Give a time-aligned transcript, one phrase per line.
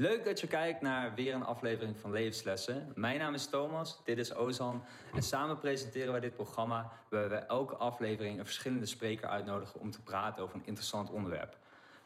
[0.00, 2.92] Leuk dat je kijkt naar weer een aflevering van Levenslessen.
[2.94, 4.84] Mijn naam is Thomas, dit is Ozan.
[5.14, 6.92] En samen presenteren wij dit programma...
[7.08, 9.80] waar we elke aflevering een verschillende spreker uitnodigen...
[9.80, 11.56] om te praten over een interessant onderwerp.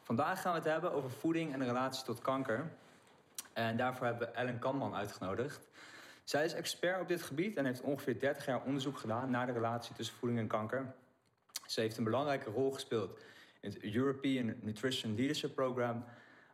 [0.01, 2.71] Vandaag gaan we het hebben over voeding en de relatie tot kanker.
[3.53, 5.67] En daarvoor hebben we Ellen Kanman uitgenodigd.
[6.23, 9.29] Zij is expert op dit gebied en heeft ongeveer 30 jaar onderzoek gedaan...
[9.29, 10.93] naar de relatie tussen voeding en kanker.
[11.65, 13.19] Ze heeft een belangrijke rol gespeeld
[13.61, 16.05] in het European Nutrition Leadership Program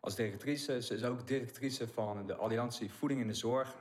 [0.02, 0.82] als directrice.
[0.82, 3.76] Ze is ook directrice van de Alliantie Voeding in de Zorg.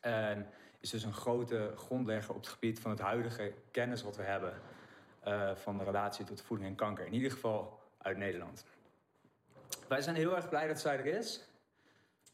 [0.00, 0.46] En
[0.80, 4.60] is dus een grote grondlegger op het gebied van het huidige kennis wat we hebben
[5.26, 7.06] uh, van de relatie tot voeding en kanker.
[7.06, 8.64] In ieder geval uit Nederland.
[9.88, 11.44] Wij zijn heel erg blij dat zij er is.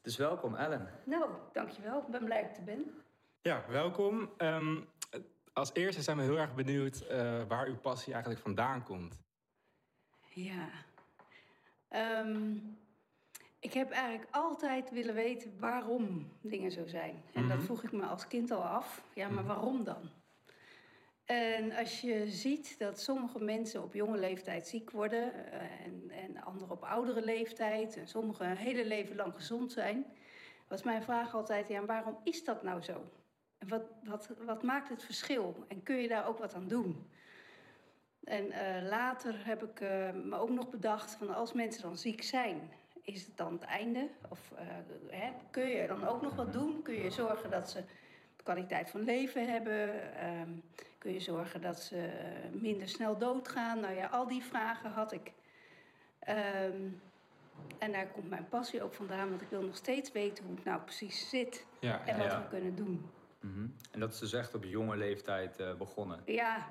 [0.03, 0.91] Dus welkom, Ellen.
[1.05, 2.01] Nou, dankjewel.
[2.01, 3.03] Ik ben blij dat ik er ben.
[3.41, 4.31] Ja, welkom.
[4.39, 4.89] Um,
[5.53, 9.19] als eerste zijn we heel erg benieuwd uh, waar uw passie eigenlijk vandaan komt.
[10.29, 10.69] Ja.
[12.21, 12.79] Um,
[13.67, 17.23] ik heb eigenlijk altijd willen weten waarom dingen zo zijn.
[17.33, 17.67] En mm dat mhm.
[17.67, 19.03] vroeg ik me als kind al af.
[19.15, 19.53] Ja, maar mhm.
[19.53, 20.11] waarom dan?
[21.25, 25.53] En als je ziet dat sommige mensen op jonge leeftijd ziek worden...
[25.53, 27.97] Eh, en, en anderen op oudere leeftijd...
[27.97, 30.05] en sommigen een hele leven lang gezond zijn...
[30.69, 33.05] was mijn vraag altijd, ja, waarom is dat nou zo?
[33.59, 35.65] En wat, wat, wat maakt het verschil?
[35.69, 37.11] En kun je daar ook wat aan doen?
[38.25, 42.23] En uh, later heb ik uh, me ook nog bedacht van als mensen dan ziek
[42.23, 42.71] zijn
[43.07, 44.09] is het dan het einde?
[44.29, 44.59] Of uh,
[45.11, 46.83] hè, kun je dan ook nog wat doen?
[46.83, 47.83] Kun je zorgen dat ze
[48.43, 49.89] kwaliteit van leven hebben?
[50.41, 50.63] Um,
[50.99, 52.11] kun je zorgen dat ze
[52.53, 53.81] minder snel doodgaan?
[53.81, 55.33] Nou ja, al die vragen had ik.
[56.29, 57.01] Um,
[57.79, 60.65] en daar komt mijn passie ook vandaan, want ik wil nog steeds weten hoe het
[60.65, 62.43] nou precies zit ja, en wat ja.
[62.43, 63.11] we kunnen doen.
[63.41, 63.75] Mm -hmm.
[63.91, 66.21] En dat is dus echt op jonge leeftijd uh, begonnen?
[66.25, 66.67] Ja,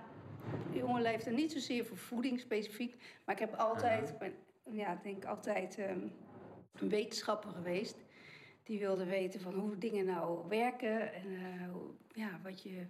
[0.71, 1.35] jonge leeftijd.
[1.35, 4.33] Niet zozeer voor voeding specifiek, maar ik heb altijd, ben,
[4.71, 6.11] ja, denk altijd um,
[6.73, 8.03] een wetenschapper geweest.
[8.63, 11.75] Die wilde weten van hoe dingen nou werken en uh,
[12.11, 12.85] ja, wat, je,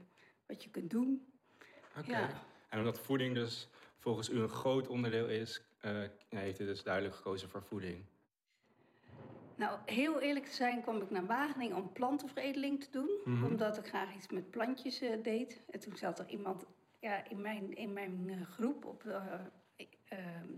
[0.46, 1.34] wat je kunt doen.
[1.98, 2.18] Oké.
[2.18, 2.30] Ja.
[2.70, 7.16] En omdat voeding dus volgens u een groot onderdeel is, uh, heeft u dus duidelijk
[7.16, 8.06] gekozen voor voeding.
[9.56, 13.10] Nou, heel eerlijk te zijn kwam ik naar Wageningen om plantenveredeling te doen.
[13.26, 13.46] Mm -hmm.
[13.46, 15.64] Omdat ik graag iets met plantjes uh, deed.
[15.70, 16.66] En toen zat er iemand
[17.00, 19.04] ja, in mijn, in mijn groep op...
[20.08, 20.50] Ehm,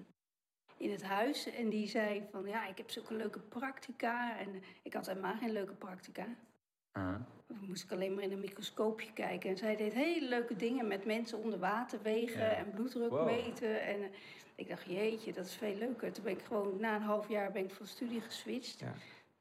[0.77, 1.49] in het huis.
[1.49, 4.39] En die zei van, ja, ik heb zulke leuke practica.
[4.39, 6.25] En ik had helemaal geen leuke practica.
[6.25, 7.19] Uh -huh.
[7.61, 9.49] moest ik alleen maar in een microscoopje kijken.
[9.49, 13.81] En zij deed hele leuke dingen met mensen onder water wegen en bloeddruk meten.
[13.81, 14.07] En uh,
[14.55, 16.11] ik dacht, jeetje, dat is veel leuker.
[16.11, 18.79] Toen ben ik gewoon, na een half jaar ben ik van studie geswitcht.
[18.79, 18.93] Ja.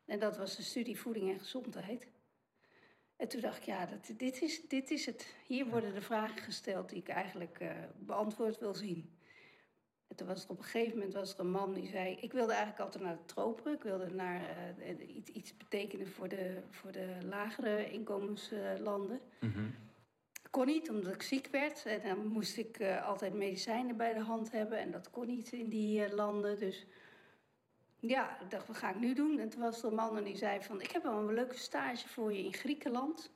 [0.04, 2.06] En dat was de studie voeding en gezondheid.
[3.16, 5.34] En toen dacht ik, ja, dat, dit, is, dit is het.
[5.46, 9.16] Hier worden de vragen gesteld die ik eigenlijk uh, beantwoord wil zien.
[10.09, 12.17] En toen was er op een gegeven moment was er een man die zei...
[12.21, 13.72] ik wilde eigenlijk altijd naar de tropen.
[13.72, 14.41] Ik wilde naar,
[14.78, 19.21] uh, iets, iets betekenen voor de, voor de lagere inkomenslanden.
[19.41, 19.75] Mm -hmm.
[20.50, 21.87] kon niet, omdat ik ziek werd.
[21.87, 24.78] En dan moest ik uh, altijd medicijnen bij de hand hebben.
[24.78, 26.59] En dat kon niet in die uh, landen.
[26.59, 26.87] Dus
[27.99, 29.38] ja, ik dacht, wat ga ik nu doen?
[29.38, 30.81] En toen was er een man en die zei van...
[30.81, 33.31] ik heb wel een leuke stage voor je in Griekenland.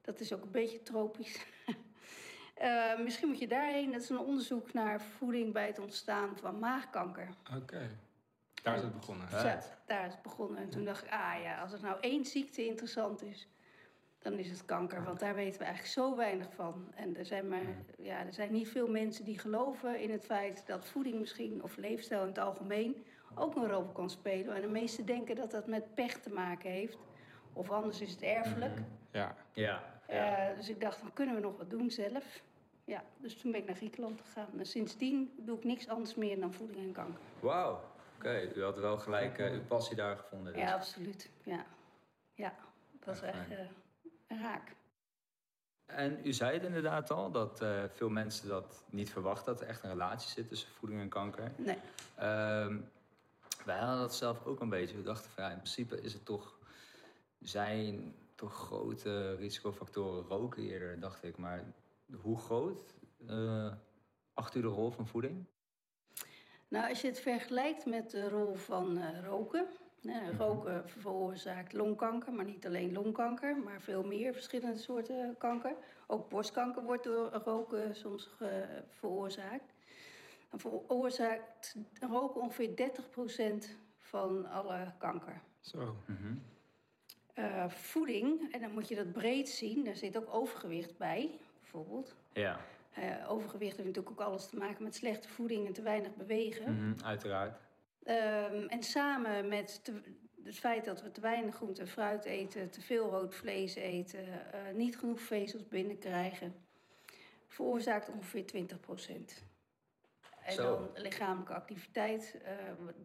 [0.00, 1.46] Dat is ook een beetje tropisch.
[2.62, 3.92] Uh, misschien moet je daarheen.
[3.92, 7.28] Dat is een onderzoek naar voeding bij het ontstaan van maagkanker.
[7.56, 7.90] Oké.
[8.62, 9.26] Daar is het begonnen.
[9.30, 10.62] Ja, daar is het begonnen.
[10.62, 13.48] En toen dacht ik, ah ja, als er nou één ziekte interessant is,
[14.18, 15.04] dan is het kanker.
[15.04, 16.92] Want daar weten we eigenlijk zo weinig van.
[16.94, 17.62] En er zijn, maar,
[17.98, 21.76] ja, er zijn niet veel mensen die geloven in het feit dat voeding misschien, of
[21.76, 24.54] leefstijl in het algemeen, ook een rol kan spelen.
[24.54, 26.98] En de meesten denken dat dat met pech te maken heeft.
[27.52, 28.74] Of anders is het erfelijk.
[28.74, 28.84] Mhm.
[29.12, 29.36] Ja.
[29.52, 30.50] ja, ja.
[30.50, 32.42] Uh, dus ik dacht, dan kunnen we nog wat doen zelf.
[32.88, 34.58] Ja, dus toen ben ik naar Griekenland gegaan.
[34.58, 37.20] En sindsdien doe ik niks anders meer dan voeding en kanker.
[37.40, 37.80] Wauw,
[38.16, 38.52] oké.
[38.54, 40.52] U had wel gelijk uh, uw passie daar gevonden.
[40.52, 40.62] Dus.
[40.62, 41.30] Ja, absoluut.
[41.42, 41.66] Ja,
[42.34, 42.54] ja
[42.92, 44.76] dat was echt uh, raak.
[45.86, 49.52] En u zei het inderdaad al, dat uh, veel mensen dat niet verwachten...
[49.52, 51.52] dat er echt een relatie zit tussen voeding en kanker.
[51.56, 51.76] Nee.
[52.16, 52.76] Uh,
[53.64, 54.96] wij hadden dat zelf ook een beetje.
[54.96, 56.58] We dachten van ja, in principe is het toch...
[57.40, 61.36] zijn toch grote risicofactoren roken eerder, dacht ik.
[61.36, 61.64] Maar
[62.16, 62.94] hoe groot
[63.30, 63.72] uh,
[64.34, 65.44] acht u de rol van voeding?
[66.68, 69.66] Nou, als je het vergelijkt met de rol van uh, roken.
[70.02, 75.76] Uh, roken veroorzaakt longkanker, maar niet alleen longkanker, maar veel meer verschillende soorten kanker.
[76.06, 78.30] Ook borstkanker wordt door roken soms
[78.88, 79.74] veroorzaakt.
[80.50, 82.90] Dan veroorzaakt roken ongeveer
[83.64, 83.68] 30%
[83.98, 85.40] van alle kanker.
[85.60, 85.96] Zo.
[86.06, 86.42] Mm -hmm.
[87.34, 91.38] uh, voeding, en dan moet je dat breed zien, daar zit ook overgewicht bij
[91.70, 92.14] bijvoorbeeld.
[92.32, 92.60] Ja.
[92.98, 96.72] Uh, overgewicht heeft natuurlijk ook alles te maken met slechte voeding en te weinig bewegen.
[96.72, 97.60] Mm -hmm, uiteraard.
[98.04, 100.00] Um, en samen met te,
[100.44, 104.52] het feit dat we te weinig groente en fruit eten, te veel rood vlees eten,
[104.52, 106.54] eh, niet genoeg vezels binnenkrijgen,
[107.46, 109.42] veroorzaakt ongeveer 20%
[110.44, 110.62] En Zo.
[110.62, 112.52] dan lichamelijke activiteit, eh,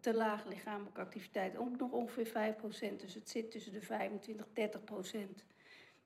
[0.00, 4.52] te lage lichamelijke activiteit ook nog ongeveer 5% Dus het zit tussen de 25 en
[4.54, 4.80] 30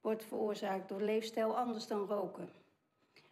[0.09, 2.49] Wordt veroorzaakt door leefstijl anders dan roken.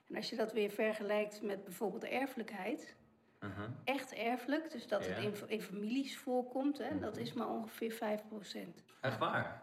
[0.08, 2.94] En als je dat weer vergelijkt met bijvoorbeeld de erfelijkheid,
[3.40, 3.70] Mhm.
[3.84, 5.11] echt erfelijk, dus dat Ja.
[5.11, 9.62] het in, in families voorkomt, hè, dat is maar ongeveer 5% Echt waar?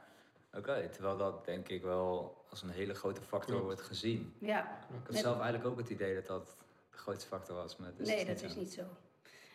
[0.54, 3.64] Oké, terwijl dat denk ik wel als een hele grote factor Klopt.
[3.64, 4.34] wordt gezien.
[4.40, 6.56] Ja, Ik had zelf eigenlijk ook het idee dat dat
[6.92, 7.78] de grootste factor was.
[7.78, 8.46] Maar nee, dat zo.
[8.46, 8.84] is niet zo.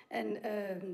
[0.08, 0.92] En ehm,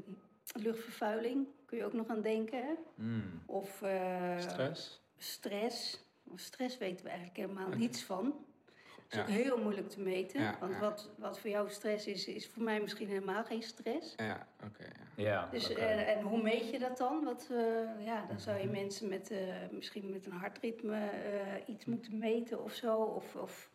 [0.52, 2.58] luchtvervuiling kun je ook nog aan denken.
[2.66, 2.72] Hè?
[2.94, 3.43] Mm.
[3.46, 5.00] Of eh, Stress?
[5.16, 6.02] stress.
[6.35, 8.25] Stress weten we eigenlijk helemaal niets van.
[8.25, 9.23] Dat is Ja.
[9.23, 10.41] ook heel moeilijk te meten.
[10.41, 10.81] Ja, want ja.
[10.81, 14.15] Wat, wat voor jou stress is, is voor mij misschien helemaal geen stress.
[14.17, 14.85] Ja, oké.
[15.17, 15.23] ja.
[15.25, 15.81] Ja, Dus, oké.
[15.81, 17.25] en, en hoe meet je dat dan?
[17.25, 18.73] Wat, eh, ja, dan zou je Mhm.
[18.73, 19.38] mensen met, eh,
[19.71, 22.97] misschien met een hartritme eh, iets moeten meten of zo.
[22.97, 23.71] Of, of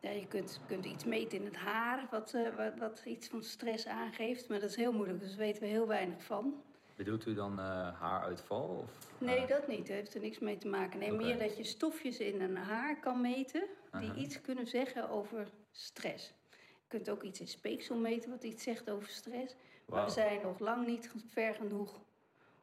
[0.00, 3.42] ja, je kunt, kunt iets meten in het haar, wat, eh, wat, wat iets van
[3.42, 4.48] stress aangeeft.
[4.48, 6.62] Maar dat is heel moeilijk, dus daar weten we heel weinig van.
[6.96, 8.62] Bedoelt u dan eh, haaruitval?
[8.82, 9.78] Of, Nee, eh, dat niet.
[9.86, 10.98] Dat heeft er niks mee te maken.
[10.98, 14.14] Nee, meer dat je stofjes in een haar kan meten die aha.
[14.14, 16.32] iets kunnen zeggen over stress.
[16.50, 19.54] Je kunt ook iets in speeksel meten wat iets zegt over stress.
[19.86, 22.00] Maar we zijn nog lang niet ver genoeg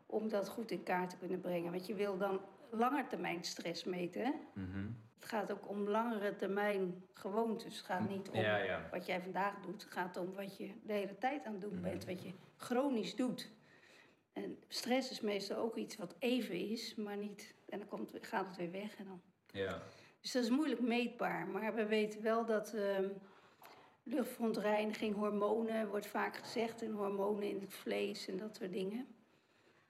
[0.06, 1.72] om dat goed in kaart te kunnen brengen.
[1.72, 2.40] Want je wil dan
[2.70, 4.22] langetermijn stress meten.
[4.24, 4.32] Hè?
[4.54, 4.86] Mhm.
[5.20, 7.76] Het gaat ook om langere termijn gewoontes.
[7.78, 8.88] Het gaat niet om Ja, ja.
[8.92, 9.84] wat jij vandaag doet.
[9.84, 11.82] Het gaat om wat je de hele tijd aan het doen Mhm.
[11.82, 12.06] bent.
[12.06, 13.52] Wat je chronisch doet.
[14.34, 17.54] En stress is meestal ook iets wat even is, maar niet.
[17.70, 18.96] En dan komt, gaat het weer weg.
[18.96, 19.22] En dan.
[19.52, 19.82] Ja.
[20.22, 21.48] Dus dat is moeilijk meetbaar.
[21.48, 23.08] Maar we weten wel dat ehm,
[24.04, 26.82] luchtverontreiniging, hormonen, wordt vaak gezegd.
[26.82, 29.08] En hormonen in het vlees en dat soort dingen.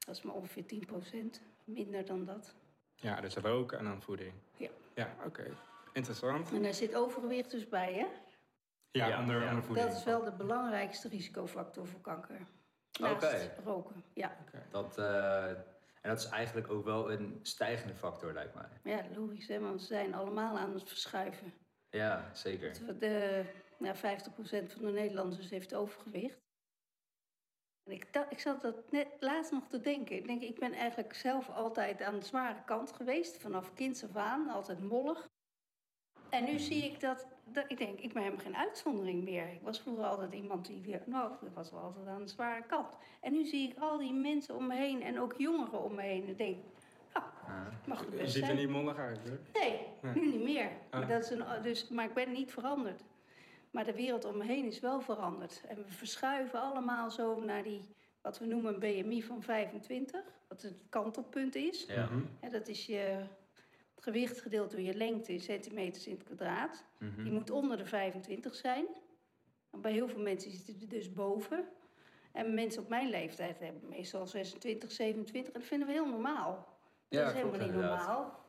[0.06, 1.42] Dat is maar ongeveer 10%.
[1.64, 2.56] Minder dan dat.
[2.96, 4.34] Ja, dus roken en dan voeding.
[4.58, 4.70] Ja.
[4.96, 5.58] Ja, oké.
[5.94, 6.52] Interessant.
[6.52, 8.06] En daar zit overgewicht dus bij, hè?
[8.92, 9.50] Ja, Ja, onder, ja.
[9.50, 9.88] onder voeding.
[9.88, 12.48] Dat is wel de belangrijkste risicofactor voor kanker.
[13.02, 14.38] Naast roken, ja.
[14.70, 15.50] Dat, eh,
[16.02, 18.70] en dat is eigenlijk ook wel een stijgende factor, lijkt mij.
[18.84, 19.60] Ja, logisch, hè?
[19.60, 21.54] Want we zijn allemaal aan het verschuiven.
[21.90, 22.98] Ja, zeker.
[23.00, 23.46] De,
[23.80, 26.40] ja, 50% van de Nederlanders heeft overgewicht.
[27.84, 30.16] En ik, ik zat dat net laatst nog te denken.
[30.16, 33.38] Ik denk, ik ben eigenlijk zelf altijd aan de zware kant geweest.
[33.38, 35.30] Vanaf kinds af aan, altijd mollig.
[36.32, 39.48] En nu zie ik dat, dat ik denk, ik ben helemaal geen uitzondering meer.
[39.54, 42.64] Ik was vroeger altijd iemand die weer, nou, ik was wel altijd aan de zware
[42.66, 42.98] kant.
[43.22, 46.02] En nu zie ik al die mensen om me heen en ook jongeren om me
[46.02, 46.24] heen.
[46.24, 46.58] En ik denk,
[47.14, 47.68] nou, Ah.
[47.88, 49.40] mag het Je best ziet er niet mondig uit, hoor.
[49.54, 50.14] Nee, Nee.
[50.14, 50.72] nu niet meer.
[50.92, 51.10] Maar, Ah.
[51.10, 53.04] dat is een, dus, maar ik ben niet veranderd.
[53.72, 55.64] Maar de wereld om me heen is wel veranderd.
[55.68, 57.82] En we verschuiven allemaal zo naar die,
[58.22, 60.22] wat we noemen een BMI van 25.
[60.48, 61.86] Wat het kantelpunt is.
[61.86, 62.06] Ja.
[62.06, 62.22] Mhm.
[62.40, 63.20] En dat is je
[64.02, 66.84] gewicht gedeeld door je lengte in centimeters in het kwadraat.
[66.98, 67.24] Mhm.
[67.24, 68.86] Die moet onder de 25 zijn.
[69.72, 71.68] Bij heel veel mensen zit het er dus boven.
[72.32, 75.54] En mensen op mijn leeftijd hebben meestal 26, 27.
[75.54, 76.78] En dat vinden we heel normaal.
[77.08, 78.08] Ja, dat is helemaal klopt, niet inderdaad.
[78.08, 78.46] normaal.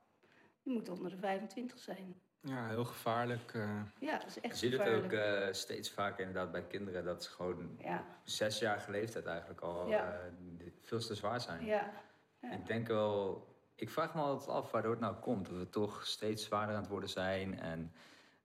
[0.63, 2.15] Je moet onder de 25 zijn.
[2.41, 3.55] Ja, heel gevaarlijk.
[3.55, 3.81] eh.
[4.01, 7.05] Ja, dat is Je echt ziet het ook eh, steeds vaker inderdaad bij kinderen.
[7.05, 10.13] Dat ze gewoon Ja, zesjarige leeftijd eigenlijk al Ja.
[10.59, 11.65] eh, veel te zwaar zijn.
[11.65, 11.93] ja,
[12.41, 12.51] ja.
[12.51, 13.51] Ik denk wel...
[13.83, 15.47] Ik vraag me altijd af waardoor het nou komt.
[15.49, 17.59] Dat we toch steeds zwaarder aan het worden zijn.
[17.61, 17.93] En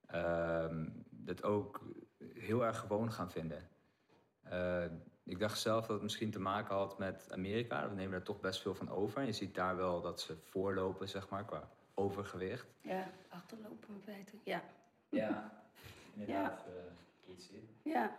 [0.08, 1.82] ehm dat ook
[2.34, 3.70] heel erg gewoon gaan vinden.
[4.44, 4.86] Eh,
[5.24, 7.90] ik dacht zelf dat het misschien te maken had met Amerika.
[7.90, 9.20] We nemen daar toch best veel van over.
[9.20, 12.68] En je ziet daar wel dat ze voorlopen, zeg maar, qua overgewicht.
[12.82, 14.32] ja, achterlopen in feite.
[14.44, 14.64] Ja,
[15.10, 15.64] Ja,
[16.14, 16.66] inderdaad.
[16.66, 17.70] eh, iets zien.
[17.84, 18.16] ja.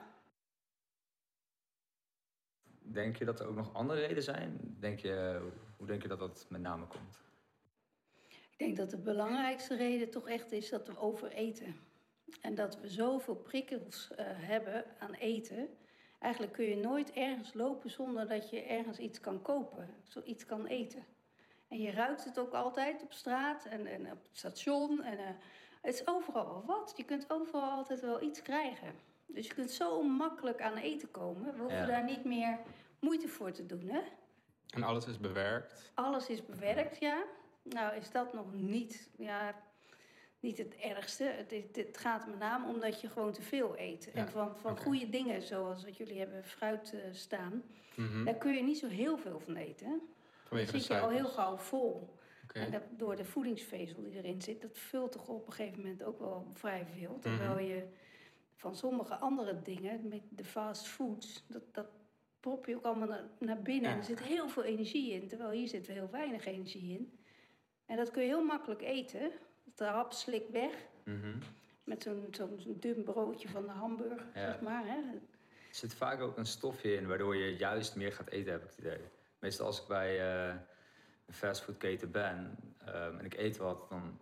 [2.81, 4.77] Denk je dat er ook nog andere redenen zijn?
[4.81, 5.49] Denk je,
[5.79, 7.21] hoe denk je dat dat met name komt?
[8.29, 11.77] Ik denk dat de belangrijkste reden toch echt is dat we overeten.
[12.41, 15.69] En dat we zoveel prikkels eh, hebben aan eten.
[16.19, 20.67] Eigenlijk kun je nooit ergens lopen zonder dat je ergens iets kan kopen, zoiets kan
[20.67, 21.05] eten.
[21.69, 25.03] En je ruikt het ook altijd op straat en, en op het station.
[25.03, 25.25] En, eh,
[25.83, 26.93] het is overal wel wat.
[26.97, 28.95] Je kunt overal altijd wel iets krijgen.
[29.27, 31.53] Dus je kunt zo makkelijk aan eten komen.
[31.55, 31.87] We hoeven Ja.
[31.87, 32.59] daar niet meer
[33.01, 33.89] moeite voor te doen.
[33.89, 34.01] Hè?
[34.71, 35.91] En alles is bewerkt.
[35.95, 37.25] Alles is bewerkt, ja.
[37.63, 39.55] Nou is dat nog niet, ja,
[40.41, 41.25] niet het ergste.
[41.25, 44.05] Het, is- het gaat met name om dat je gewoon te veel eet.
[44.05, 47.63] Ja, En van, van goede dingen, zoals wat jullie hebben, fruit eh, staan...
[47.97, 48.25] Mhm.
[48.25, 49.87] daar kun je niet zo heel veel van eten.
[49.87, 49.93] hè.
[49.93, 50.01] Dan
[50.45, 52.17] Vanwege de zit je al heel gauw vol.
[52.53, 56.03] En dat, door de voedingsvezel die erin zit, dat vult toch op een gegeven moment
[56.03, 57.11] ook wel vrij veel.
[57.11, 57.21] Mhm.
[57.21, 57.87] Terwijl je
[58.57, 61.87] van sommige andere dingen, met de fast foods, dat, dat,
[62.41, 63.83] prop je ook allemaal naar, naar binnen.
[63.89, 63.91] Ja.
[63.93, 67.19] En er zit heel veel energie in, terwijl hier zit heel weinig energie in.
[67.87, 69.31] En dat kun je heel makkelijk eten.
[69.75, 70.73] De hap slikt weg
[71.05, 71.39] Mhm.
[71.85, 74.41] met zo'n zo'n dun broodje van de hamburger, Ja.
[74.53, 74.87] zeg maar.
[74.87, 74.97] Hè.
[75.69, 78.69] Er zit vaak ook een stofje in waardoor je juist meer gaat eten, heb ik
[78.71, 79.01] het idee.
[79.39, 80.55] Meestal als ik bij eh,
[81.27, 84.19] een fastfoodketen ben ehm, en ik eet wat, dan,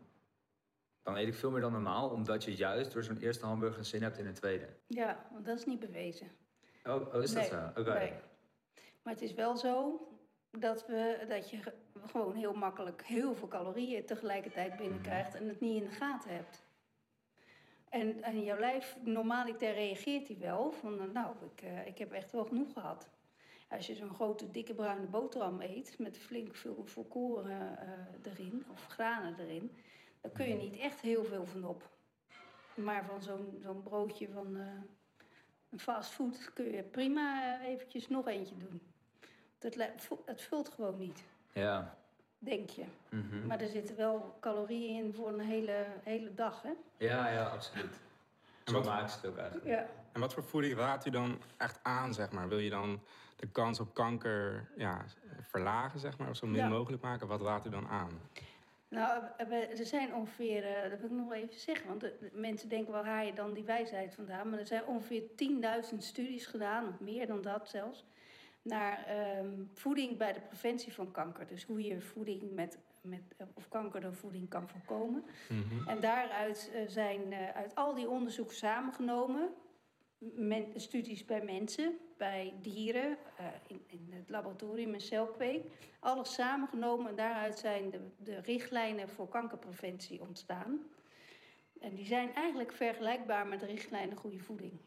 [1.03, 2.11] dan eet ik veel meer dan normaal.
[2.11, 4.67] Omdat je juist door zo'n eerste hamburger zin hebt in een tweede.
[4.87, 6.31] Ja, want dat is niet bewezen.
[6.87, 7.81] Oh, oh is dat Nee, zo?
[7.81, 7.99] Oké.
[7.99, 8.13] nee.
[9.03, 10.01] Maar het is wel zo
[10.51, 11.75] dat, we, dat je ge-
[12.07, 16.65] gewoon heel makkelijk heel veel calorieën tegelijkertijd binnenkrijgt en het niet in de gaten hebt.
[17.89, 22.33] En, en jouw lijf, normaliter reageert hij wel van, nou, ik, eh, ik heb echt
[22.33, 23.09] wel genoeg gehad.
[23.69, 28.87] Als je zo'n grote, dikke bruine boterham eet met flink veel volkoren eh, erin, of
[28.87, 29.77] granen erin,
[30.21, 31.91] dan kun je niet echt heel veel van op.
[32.75, 34.67] Maar van zo'n zo'n broodje van eh,
[35.71, 38.81] een fastfood kun je prima eh, eventjes nog eentje doen.
[39.97, 41.97] Vo- het vult gewoon niet, Ja.
[42.39, 42.85] denk je.
[43.09, 43.47] Mhm.
[43.47, 46.73] Maar er zitten wel calorieën in voor een hele, hele dag, hè?
[46.97, 47.95] ja, ja, absoluut.
[48.65, 49.67] En wat- maakt het ook eigenlijk.
[49.67, 49.87] Ja.
[50.13, 52.49] En wat voor voeding raadt u dan echt aan, zeg maar?
[52.49, 53.01] Wil je dan
[53.37, 55.05] de kans op kanker ja,
[55.43, 56.69] verlagen, zeg maar, of zo min Ja.
[56.69, 57.27] mogelijk maken?
[57.27, 58.21] Wat raadt u dan aan?
[58.89, 62.31] Nou, er zijn ongeveer, eh, dat wil ik nog wel even zeggen, want de, de
[62.33, 64.51] mensen denken wel, haal je dan die wijsheid vandaan?
[64.51, 65.23] Maar er zijn ongeveer
[65.93, 68.05] 10.000 studies gedaan, of meer dan dat zelfs,
[68.67, 71.47] naar ehm, voeding bij de preventie van kanker.
[71.47, 75.25] Dus hoe je voeding met, met, eh, of kanker door voeding kan voorkomen.
[75.49, 75.89] Mhm.
[75.89, 79.49] En daaruit eh, zijn eh, uit al die onderzoeken samengenomen,
[80.35, 85.65] men- studies bij mensen, bij dieren, eh, in, in het laboratorium en celkweek,
[86.01, 90.81] alles samengenomen en daaruit zijn de, de richtlijnen voor kankerpreventie ontstaan.
[91.81, 94.81] En die zijn eigenlijk vergelijkbaar met de richtlijnen goede voeding.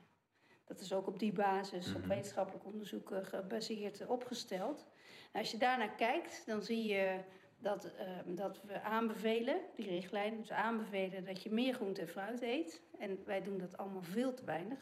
[0.66, 2.10] Dat is ook op die basis, op Mhm.
[2.10, 4.88] wetenschappelijk onderzoeken gebaseerd eh, opgesteld.
[5.32, 7.20] En als je daarnaar kijkt, dan zie je
[7.58, 12.42] dat, eh, dat we aanbevelen, die richtlijn, dus aanbevelen dat je meer groente en fruit
[12.42, 12.82] eet.
[13.00, 14.80] En wij doen dat allemaal veel te weinig.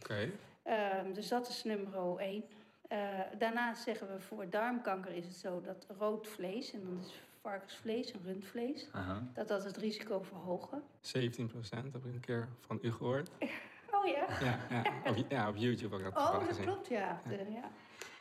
[0.00, 0.30] Oké.
[0.62, 2.44] Ehm, dus dat is nummer één.
[2.88, 2.98] Eh,
[3.38, 8.10] daarnaast zeggen we voor darmkanker is het zo dat rood vlees, en dan is varkensvlees
[8.12, 9.22] en rundvlees, Aha.
[9.34, 10.82] dat dat het risico verhogen.
[11.00, 13.30] 17% heb ik een keer van u gehoord.
[13.90, 14.26] Oh ja?
[14.40, 16.64] Ja, ja, op, ja op YouTube heb ik dat Oh, dat gezien.
[16.64, 17.20] klopt, ja.
[17.28, 17.70] De- ja.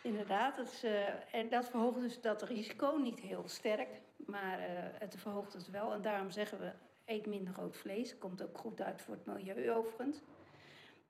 [0.04, 3.88] Inderdaad, dat is, eh, en dat verhoogt dus dat risico niet heel sterk,
[4.26, 4.66] maar eh,
[5.00, 5.94] het verhoogt het wel.
[5.94, 6.72] En daarom zeggen we,
[7.06, 8.18] eet minder rood vlees.
[8.18, 10.22] Komt ook goed uit voor het milieu overigens.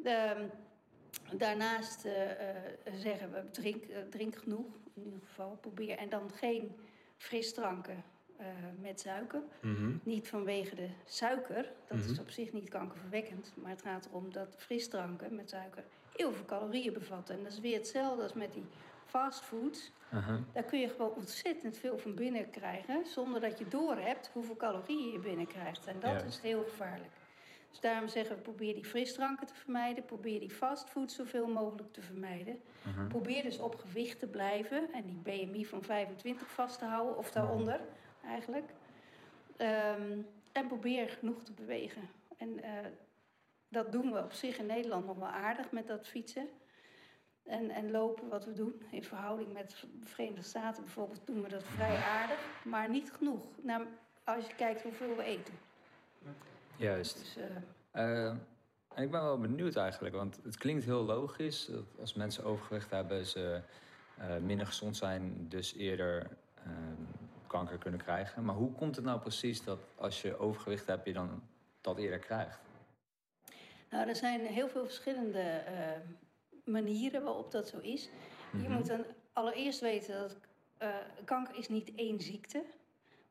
[0.04, 0.42] Ehm,
[1.32, 2.56] daarnaast eh, eh,
[2.94, 5.58] zeggen we, drink, eh, drink genoeg, in ieder geval.
[5.62, 6.76] Probeer, en dan geen
[7.18, 8.04] frisdranken
[8.82, 9.42] met suiker.
[9.62, 9.92] Mhm.
[10.04, 12.20] Niet vanwege de suiker, dat is Mhm.
[12.22, 13.54] op zich niet kankerverwekkend.
[13.56, 15.84] Maar het gaat erom dat frisdranken met suiker
[16.16, 17.36] heel veel calorieën bevatten.
[17.36, 18.66] En dat is weer hetzelfde als met die
[19.06, 19.92] fastfoods.
[20.12, 20.40] Aha.
[20.54, 23.06] Daar kun je gewoon ontzettend veel van binnen krijgen...
[23.06, 25.86] zonder dat je doorhebt hoeveel calorieën je binnenkrijgt.
[25.88, 27.12] En dat is heel gevaarlijk.
[27.78, 30.06] Dus daarom zeggen we, probeer die frisdranken te vermijden.
[30.06, 32.62] Probeer die fastfood zoveel mogelijk te vermijden.
[32.84, 33.08] Mhm.
[33.08, 37.32] Probeer dus op gewicht te blijven en die BMI van 25 vast te houden, of
[37.32, 37.80] daaronder
[38.26, 38.70] eigenlijk.
[39.58, 40.18] Ehm,
[40.52, 42.10] en probeer genoeg te bewegen.
[42.38, 42.72] En eh,
[43.70, 46.50] dat doen we op zich in Nederland nog wel aardig met dat fietsen.
[47.44, 48.82] En, en lopen wat we doen.
[48.92, 52.40] In verhouding met de Verenigde Staten bijvoorbeeld doen we dat vrij aardig.
[52.64, 53.46] Maar niet genoeg.
[53.62, 53.86] Nou,
[54.24, 55.54] als je kijkt hoeveel we eten.
[56.78, 57.18] Juist.
[57.20, 57.44] Dus, eh,
[57.92, 58.26] Eh,
[58.94, 62.90] en ik ben wel benieuwd eigenlijk, want het klinkt heel logisch dat als mensen overgewicht
[62.90, 63.62] hebben, ze
[64.18, 66.28] eh, minder gezond zijn, dus eerder
[66.64, 67.02] ehm,
[67.48, 68.44] kanker kunnen krijgen.
[68.46, 71.44] Maar hoe komt het nou precies dat als je overgewicht hebt, je dan
[71.82, 72.60] dat eerder krijgt?
[73.90, 75.92] Nou, er zijn heel veel verschillende eh,
[76.66, 78.04] manieren waarop dat zo is.
[78.52, 78.72] Je Mhm.
[78.72, 80.36] moet dan allereerst weten dat
[81.26, 82.64] kanker is niet één ziekte.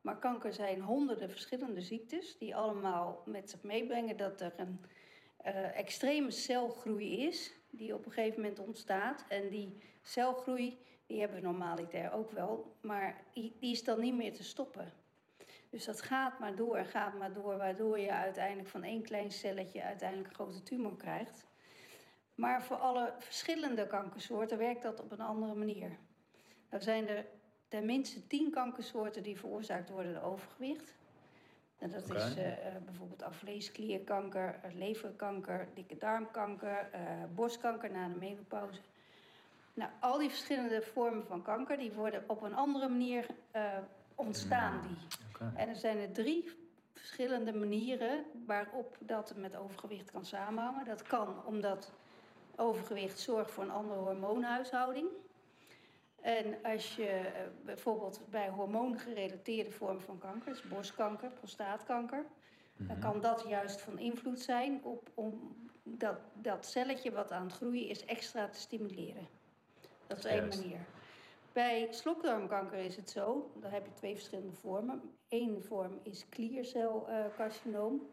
[0.06, 4.84] Maar kanker zijn honderden verschillende ziektes die allemaal met zich meebrengen dat er een
[5.36, 9.24] eh, extreme celgroei is die op een gegeven moment ontstaat.
[9.28, 14.14] En die celgroei, die hebben we normaliter ook wel, maar die, die is dan niet
[14.14, 14.92] meer te stoppen.
[15.70, 19.30] Dus dat gaat maar door en gaat maar door, waardoor je uiteindelijk van één klein
[19.30, 21.46] celletje uiteindelijk een grote tumor krijgt.
[22.34, 25.98] Maar voor alle verschillende kankersoorten werkt dat op een andere manier.
[26.70, 27.26] Nou zijn er
[27.68, 30.94] tenminste tien kankersoorten die veroorzaakt worden door overgewicht.
[31.78, 36.90] En dat is eh, eh, bijvoorbeeld afvleesklierkanker, eh, leverkanker, dikke darmkanker,
[37.34, 38.80] borstkanker na de menopauze.
[39.74, 43.26] Nou, al die verschillende vormen van kanker die worden op een andere manier
[44.14, 44.80] ontstaan.
[45.38, 45.48] Die.
[45.54, 46.50] En er zijn er drie
[46.92, 50.84] verschillende manieren waarop dat met overgewicht kan samenhangen.
[50.84, 51.92] Dat kan omdat
[52.56, 55.08] overgewicht zorgt voor een andere hormoonhuishouding.
[56.26, 62.24] En als je eh, bijvoorbeeld bij hormoongerelateerde vormen van kanker, dus borstkanker, prostaatkanker,
[62.76, 67.52] dan kan dat juist van invloed zijn op om dat, dat celletje wat aan het
[67.52, 69.28] groeien is extra te stimuleren.
[70.06, 70.78] Dat is één manier.
[71.52, 75.02] Bij slokdarmkanker is het zo, daar heb je twee verschillende vormen.
[75.28, 78.10] Eén vorm is kliercelcarcinoom.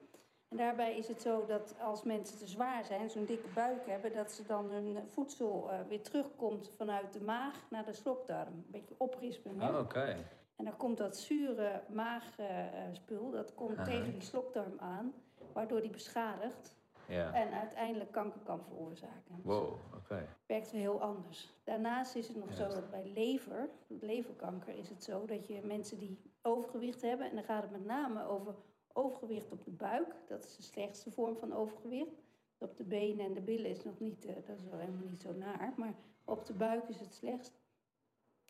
[0.54, 4.14] En daarbij is het zo dat als mensen te zwaar zijn, zo'n dikke buik hebben,
[4.14, 8.54] dat ze dan hun voedsel eh, weer terugkomt vanuit de maag naar de slokdarm.
[8.54, 9.62] Een beetje oprispen.
[9.62, 10.18] Oh, oké.
[10.56, 13.84] En dan komt dat zure maagspul, dat komt Aha.
[13.84, 15.14] tegen die slokdarm aan,
[15.54, 16.76] waardoor die beschadigt
[17.08, 17.34] Ja.
[17.34, 19.40] en uiteindelijk kanker kan veroorzaken.
[19.44, 20.28] Wow, oké.
[20.46, 21.54] werkt heel anders.
[21.64, 25.98] Daarnaast is het nog zo dat bij lever, leverkanker, is het zo dat je mensen
[25.98, 28.56] die overgewicht hebben, en dan gaat het met name over
[28.94, 32.22] overgewicht op de buik, dat is de slechtste vorm van overgewicht.
[32.58, 35.22] Op de benen en de billen is nog niet, eh, dat is wel helemaal niet
[35.22, 35.94] zo naar, maar
[36.26, 37.54] op de buik is het slechtst.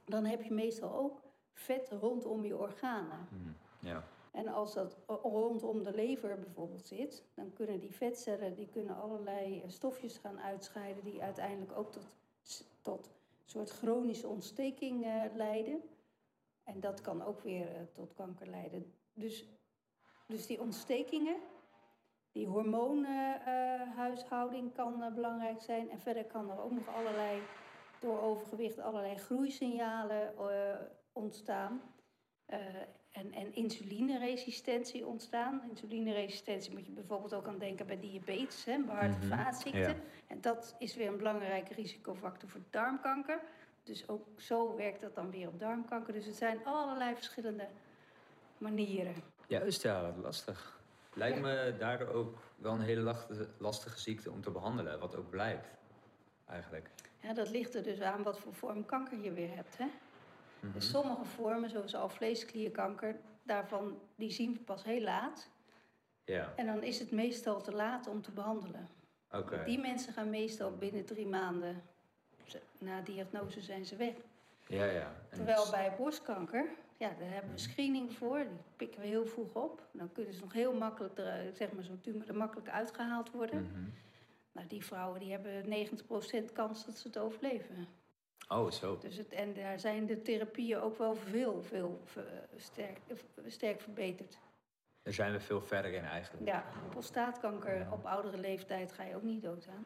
[0.05, 1.21] Dan heb je meestal ook
[1.53, 3.27] vet rondom je organen.
[3.29, 4.03] Hm, Ja.
[4.31, 8.95] En als dat o- rondom de lever bijvoorbeeld zit, dan kunnen die vetcellen die kunnen
[8.95, 12.07] allerlei eh, stofjes gaan uitscheiden die uiteindelijk ook tot,
[12.81, 15.81] tot een soort chronische ontsteking eh, leiden.
[16.63, 18.93] En dat kan ook weer eh, tot kanker leiden.
[19.13, 19.49] Dus,
[20.33, 21.35] dus die ontstekingen,
[22.31, 25.89] die hormoonhuishouding kan eh, belangrijk zijn.
[25.89, 27.41] En verder kan er ook nog allerlei,
[27.99, 30.75] door overgewicht, allerlei groeisignalen eh,
[31.13, 31.81] ontstaan.
[32.45, 32.59] Eh,
[33.11, 35.61] en, en insulineresistentie ontstaan.
[35.69, 39.81] Insulineresistentie moet je bijvoorbeeld ook aan denken bij diabetes, hè, bij hart- en Mhm, vaatziekten.
[39.81, 39.95] ja.
[40.27, 43.39] En dat is weer een belangrijke risicofactor voor darmkanker.
[43.83, 46.13] Dus ook zo werkt dat dan weer op darmkanker.
[46.13, 47.67] Dus het zijn allerlei verschillende
[48.57, 49.13] manieren.
[49.47, 50.81] Juist, ja, wat lastig.
[51.13, 53.15] Lijkt me daardoor ook wel een hele
[53.57, 55.67] lastige, ziekte om te behandelen, wat ook blijkt,
[56.45, 56.89] eigenlijk.
[57.19, 59.77] Ja, dat ligt er dus aan wat voor vorm kanker je weer hebt.
[59.77, 59.85] Hè?
[60.59, 60.73] Mhm.
[60.73, 65.49] Dus sommige vormen, zoals alvleesklierkanker, daarvan, die zien we pas heel laat.
[66.25, 68.89] Ja, En dan is het meestal te laat om te behandelen.
[69.31, 69.63] oké.
[69.65, 71.83] Die mensen gaan meestal binnen drie maanden,
[72.77, 74.13] na diagnose zijn ze weg.
[74.67, 75.11] Ja, ja.
[75.29, 76.65] En Terwijl bij borstkanker,
[77.03, 78.37] ja, daar hebben we screening voor.
[78.37, 79.87] Die pikken we heel vroeg op.
[79.91, 83.61] Dan kunnen ze nog heel makkelijk, er, zeg maar zo'n tumor er makkelijk uitgehaald worden.
[83.61, 83.83] Mhm.
[84.51, 87.87] Nou, die vrouwen die hebben 90% kans dat ze het overleven.
[88.47, 88.97] Oh, zo.
[88.97, 93.81] Dus het, en daar zijn de therapieën ook wel veel, veel ver- sterk, eh, sterk
[93.81, 94.37] verbeterd.
[95.01, 96.45] Daar zijn we veel verder in eigenlijk.
[96.47, 99.85] Ja, prostaatkanker op oudere leeftijd ga je ook niet dood aan.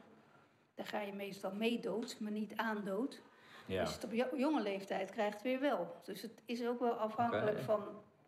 [0.75, 3.21] Daar ga je meestal mee dood, maar niet aan dood.
[3.67, 3.79] Ja.
[3.81, 5.95] Als je het op jo- jonge leeftijd krijgt, weer wel.
[6.03, 7.83] Dus het is ook wel afhankelijk van...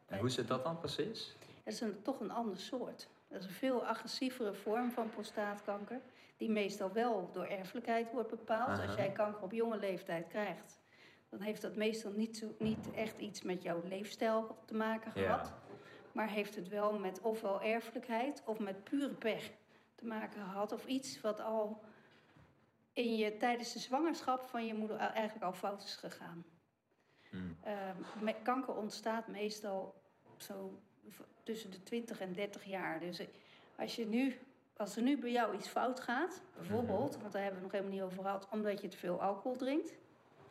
[0.08, 1.36] En hoe zit dat dan precies?
[1.64, 3.08] Het is een, toch een ander soort.
[3.28, 6.00] Dat is een veel agressievere vorm van prostaatkanker.
[6.38, 8.80] Die meestal wel door erfelijkheid wordt bepaald.
[8.88, 10.80] Als jij kanker op jonge leeftijd krijgt,
[11.30, 15.22] dan heeft dat meestal niet, zo, niet echt iets met jouw leefstijl te maken Ja.
[15.22, 15.54] gehad.
[16.12, 19.50] Maar heeft het wel met ofwel erfelijkheid of met pure pech
[19.96, 20.72] te maken gehad.
[20.72, 21.82] Of iets wat al
[22.94, 26.46] in je, tijdens de zwangerschap van je moeder eigenlijk al fout is gegaan.
[27.30, 27.38] Hm.
[27.64, 30.02] Ehm, kanker ontstaat meestal
[30.38, 30.80] zo
[31.44, 33.00] tussen de 20 en 30 jaar.
[33.00, 33.22] Dus
[33.78, 34.40] als, je nu,
[34.78, 37.82] als er nu bij jou iets fout gaat, bijvoorbeeld, want daar hebben we het nog
[37.82, 39.94] helemaal niet over gehad, omdat je te veel alcohol drinkt,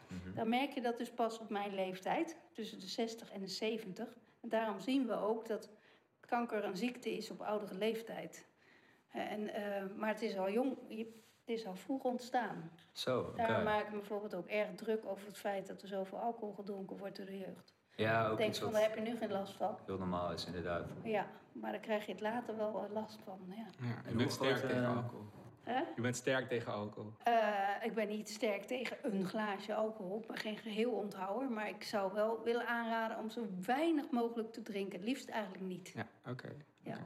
[0.08, 0.34] Mhm.
[0.34, 4.16] dan merk je dat dus pas op mijn leeftijd, tussen de 60 en de 70.
[4.40, 5.70] En daarom zien we ook dat
[6.20, 8.46] kanker een ziekte is op oudere leeftijd.
[9.10, 12.70] En, eh, maar het is al jong, je- het is al vroeg ontstaan.
[12.92, 13.36] Zo, oké.
[13.36, 16.54] Daarom maak ik me bijvoorbeeld ook erg druk over het feit dat er zoveel alcohol
[16.54, 17.74] gedronken wordt door de jeugd.
[17.96, 19.78] Ja, ook Ik denk iets van, daar heb je nu geen last van.
[19.86, 20.84] heel normaal is, inderdaad.
[21.02, 23.40] Ja, maar dan krijg je het later wel eh, last van.
[23.48, 23.54] Ja.
[23.54, 25.26] Ja, En je hoe bent sterk tegen eh, alcohol.
[25.62, 25.78] Hè?
[25.94, 27.12] Je bent sterk tegen alcohol.
[27.22, 27.34] Eh,
[27.82, 30.20] ik ben niet sterk tegen een glaasje alcohol.
[30.20, 31.50] Ik ben geen geheel onthouwer.
[31.50, 34.98] Maar ik zou wel willen aanraden om zo weinig mogelijk te drinken.
[34.98, 35.88] Het liefst eigenlijk niet.
[35.88, 36.48] Ja, oké.
[36.82, 36.96] Ja.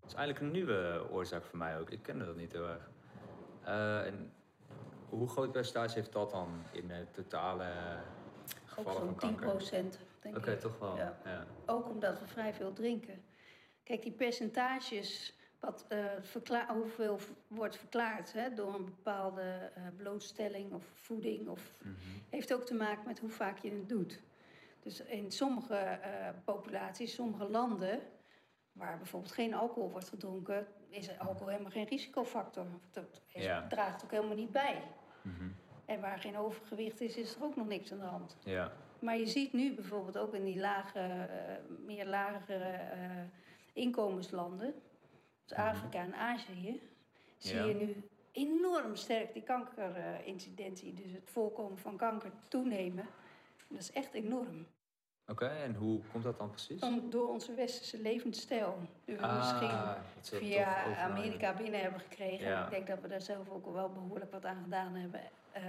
[0.00, 1.90] Dat is eigenlijk een nieuwe oorzaak voor mij ook.
[1.90, 2.90] Ik kende dat niet heel erg.
[3.68, 4.32] Eh, en
[5.08, 7.66] hoe groot percentage heeft dat dan in het totale
[8.64, 9.46] gevallen van zo'n 10 kanker?
[9.48, 10.60] procent, denk Oké, ik.
[10.60, 10.96] toch wel.
[10.96, 11.18] Ja.
[11.24, 11.46] Ja.
[11.66, 13.24] Ook omdat we vrij veel drinken.
[13.82, 20.84] Kijk, die percentages, wat, eh, hoeveel wordt verklaard hè, door een bepaalde eh, blootstelling of
[20.94, 21.94] voeding, of, Mhm.
[22.30, 24.22] heeft ook te maken met hoe vaak je het doet.
[24.82, 25.98] Dus in sommige
[26.44, 28.00] populaties, sommige landen,
[28.72, 32.66] waar bijvoorbeeld geen alcohol wordt gedronken, is alcohol helemaal geen risicofactor.
[32.92, 33.66] Dat is, Ja.
[33.68, 34.82] draagt ook helemaal niet bij.
[35.22, 35.48] Mhm.
[35.84, 38.36] En waar geen overgewicht is, is er ook nog niks aan de hand.
[38.44, 38.72] Ja.
[39.00, 41.54] Maar je ziet nu bijvoorbeeld ook in die lage, eh,
[41.86, 43.10] meer lagere eh,
[43.72, 44.74] inkomenslanden,
[45.44, 45.66] dus Mhm.
[45.66, 46.80] Afrika en Azië,
[47.36, 47.64] zie Ja.
[47.64, 53.06] je nu enorm sterk die kankerincidentie, dus het voorkomen van kanker, toenemen.
[53.68, 54.66] Dat is echt enorm.
[55.30, 56.80] Oké, en hoe komt dat dan precies?
[57.10, 58.78] Door onze westerse levensstijl.
[59.04, 60.96] Die we Ah, misschien via.
[60.96, 62.48] Amerika binnen hebben gekregen.
[62.48, 62.64] Ja.
[62.64, 65.20] Ik denk dat we daar zelf ook wel behoorlijk wat aan gedaan hebben.
[65.52, 65.62] Eh,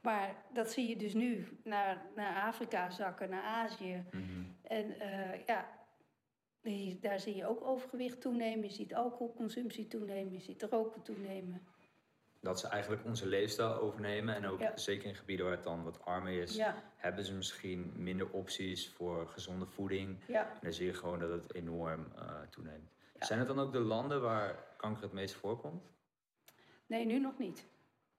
[0.00, 4.04] maar dat zie je dus nu naar, naar Afrika zakken, naar Azië.
[4.10, 4.22] Mhm.
[4.62, 5.66] En eh, ja,
[7.00, 8.64] daar zie je ook overgewicht toenemen.
[8.64, 10.32] Je ziet alcoholconsumptie toenemen.
[10.32, 11.62] Je ziet roken toenemen.
[12.40, 14.34] Dat ze eigenlijk onze leefstijl overnemen.
[14.34, 14.76] En ook Ja.
[14.76, 18.88] zeker in gebieden waar het dan wat armer is, Ja, hebben ze misschien minder opties
[18.90, 20.24] voor gezonde voeding.
[20.26, 20.50] ja.
[20.50, 22.90] En dan zie je gewoon dat het enorm eh, toeneemt.
[23.18, 25.84] Zijn het dan ook de landen waar kanker het meest voorkomt?
[26.86, 27.64] Nee, nu nog niet.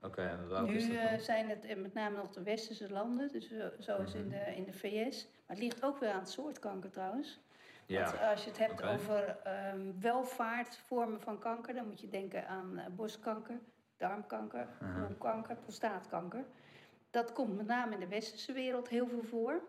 [0.02, 3.54] Oké, is Nu dat eh, zijn het eh, met name nog de westerse landen, dus
[3.80, 4.30] zoals in, Mhm.
[4.30, 5.26] de, in de VS.
[5.26, 7.40] Maar het ligt ook weer aan het soort kanker trouwens.
[7.86, 12.48] Ja, Want als je het hebt over ehm, welvaartvormen van kanker, dan moet je denken
[12.48, 13.60] aan borstkanker,
[14.00, 14.68] darmkanker,
[15.00, 16.46] longkanker, prostaatkanker.
[17.10, 19.62] Dat komt met name in de westerse wereld heel veel voor.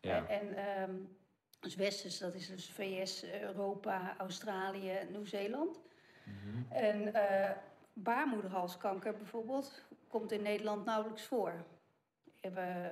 [0.00, 0.26] ja.
[0.26, 0.94] En ehm
[1.60, 5.80] dus westers, dat is dus VS, Europa, Australië, Nieuw-Zeeland.
[6.24, 6.72] Mhm.
[6.72, 7.56] En eh,
[7.92, 11.64] baarmoederhalskanker bijvoorbeeld komt in Nederland nauwelijks voor.
[12.40, 12.90] We,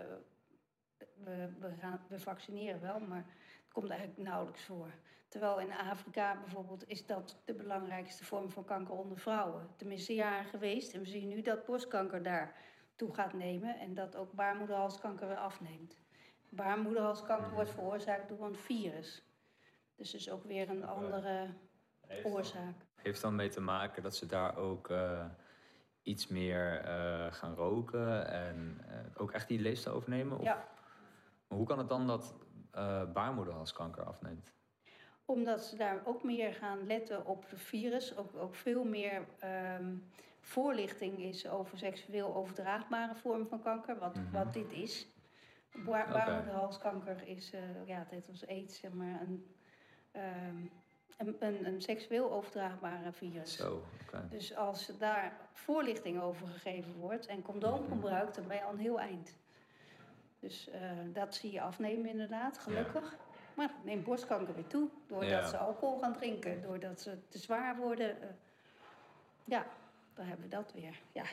[1.25, 3.25] we, we, gaan, we vaccineren wel, maar
[3.65, 4.91] het komt eigenlijk nauwelijks voor.
[5.29, 9.69] Terwijl in Afrika bijvoorbeeld is dat de belangrijkste vorm van kanker onder vrouwen.
[9.77, 10.95] Tenminste jaren geweest.
[10.95, 12.57] En we zien nu dat borstkanker daar
[12.97, 16.01] toe gaat nemen en dat ook baarmoederhalskanker weer afneemt.
[16.49, 19.23] Baarmoederhalskanker wordt veroorzaakt door een virus.
[19.95, 21.49] Dus is ook weer een andere
[22.23, 22.75] oorzaak.
[22.95, 25.25] Heeft dan mee te maken dat ze daar ook eh,
[26.03, 30.39] iets meer eh, gaan roken en eh, ook echt die leefstijl overnemen?
[30.39, 30.69] Of, Ja.
[31.49, 32.35] Maar hoe kan het dan dat
[33.13, 34.53] baarmoederhalskanker afneemt?
[35.29, 38.17] Omdat ze daar ook meer gaan letten op het virus.
[38.17, 39.95] Ook, ook veel meer ehm,
[40.41, 43.99] voorlichting is over seksueel overdraagbare vormen van kanker.
[43.99, 44.31] Wat, Mhm.
[44.33, 45.07] wat dit is.
[45.85, 49.55] Baarmoederhalskanker is, eh, ja, heet als aids, zeg maar, een,
[50.13, 50.57] ehm,
[51.17, 53.57] een, een, een seksueel overdraagbare virus.
[53.57, 53.83] Zo.
[54.31, 59.01] Dus als daar voorlichting over gegeven wordt en condoomgebruik, dan ben je al een heel
[59.01, 59.37] eind.
[60.41, 60.81] Dus eh,
[61.13, 63.17] dat zie je afnemen inderdaad, gelukkig.
[63.59, 65.49] Maar neemt borstkanker weer toe, doordat Ja.
[65.49, 68.23] ze alcohol gaan drinken, doordat ze te zwaar worden.
[68.23, 68.29] eh.
[69.45, 69.67] ja,
[70.15, 71.01] dan hebben we dat weer.
[71.13, 71.25] Ja,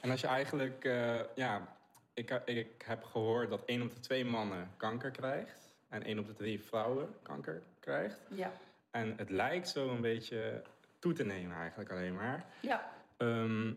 [0.00, 1.76] En als je eigenlijk, eh, ja,
[2.14, 5.74] ik, ik heb gehoord dat 1 op de 2 mannen kanker krijgt.
[5.88, 8.18] En 1 op de 3 vrouwen kanker krijgt.
[8.28, 8.52] ja,
[8.90, 10.62] En het lijkt zo een beetje
[10.98, 12.44] toe te nemen eigenlijk alleen maar.
[12.60, 12.90] ja.
[13.16, 13.72] Ehm,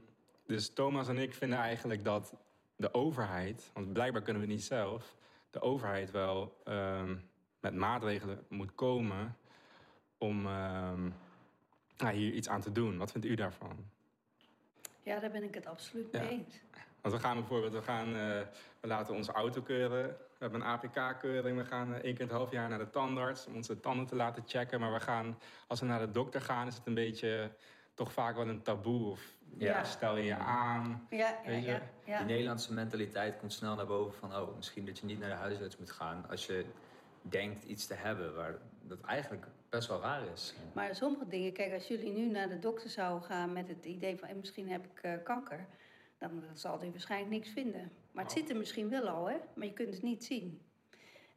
[0.46, 2.34] dus Thomas en ik vinden eigenlijk dat
[2.76, 5.16] de overheid, want blijkbaar kunnen we het niet zelf,
[5.60, 7.16] de overheid wel ehm,
[7.60, 9.38] met maatregelen moet komen
[10.18, 10.42] om
[11.98, 12.98] nou, hier iets aan te doen.
[12.98, 13.86] Wat vindt u daarvan?
[15.04, 16.30] ja daar ben ik het absoluut mee Ja.
[16.30, 16.62] eens.
[17.02, 18.42] Want we gaan bijvoorbeeld, we, gaan, eh,
[18.80, 20.08] we laten onze auto keuren.
[20.08, 21.58] We hebben een APK-keuring.
[21.58, 24.06] We gaan eh, één keer in het half jaar naar de tandarts om onze tanden
[24.06, 24.80] te laten checken.
[24.80, 27.52] Maar we gaan, als we naar de dokter gaan, is het een beetje
[27.98, 29.10] toch vaak wel een taboe.
[29.10, 29.84] Of Ja.
[29.84, 31.08] stel je je aan.
[31.10, 31.80] Ja, ja, Weet je.
[32.06, 34.36] Die Nederlandse mentaliteit komt snel naar boven van...
[34.36, 36.66] oh, misschien dat je niet naar de huisarts moet gaan als je
[37.22, 38.36] denkt iets te hebben...
[38.36, 40.56] waar dat eigenlijk best wel raar is.
[40.74, 44.18] Maar sommige dingen, kijk, als jullie nu naar de dokter zouden gaan met het idee
[44.18, 45.68] van eh, misschien heb ik eh, kanker,
[46.18, 47.92] dan zal hij waarschijnlijk niks vinden.
[48.12, 49.38] Maar het zit er misschien wel al, hè?
[49.56, 50.62] Maar je kunt het niet zien.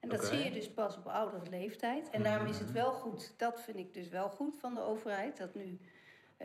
[0.01, 2.11] En dat zie je dus pas op oudere leeftijd.
[2.11, 5.37] En daarom is het wel goed, dat vind ik dus wel goed van de overheid,
[5.37, 5.81] dat nu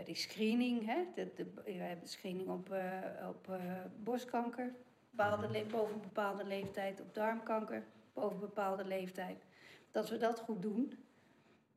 [0.03, 2.83] die screening, hè, de, de, we hebben screening op, eh,
[3.29, 3.59] op eh,
[4.03, 4.71] borstkanker,
[5.09, 9.43] bepaalde le- boven een bepaalde leeftijd, op darmkanker, boven een bepaalde leeftijd.
[9.91, 10.99] Dat we dat goed doen.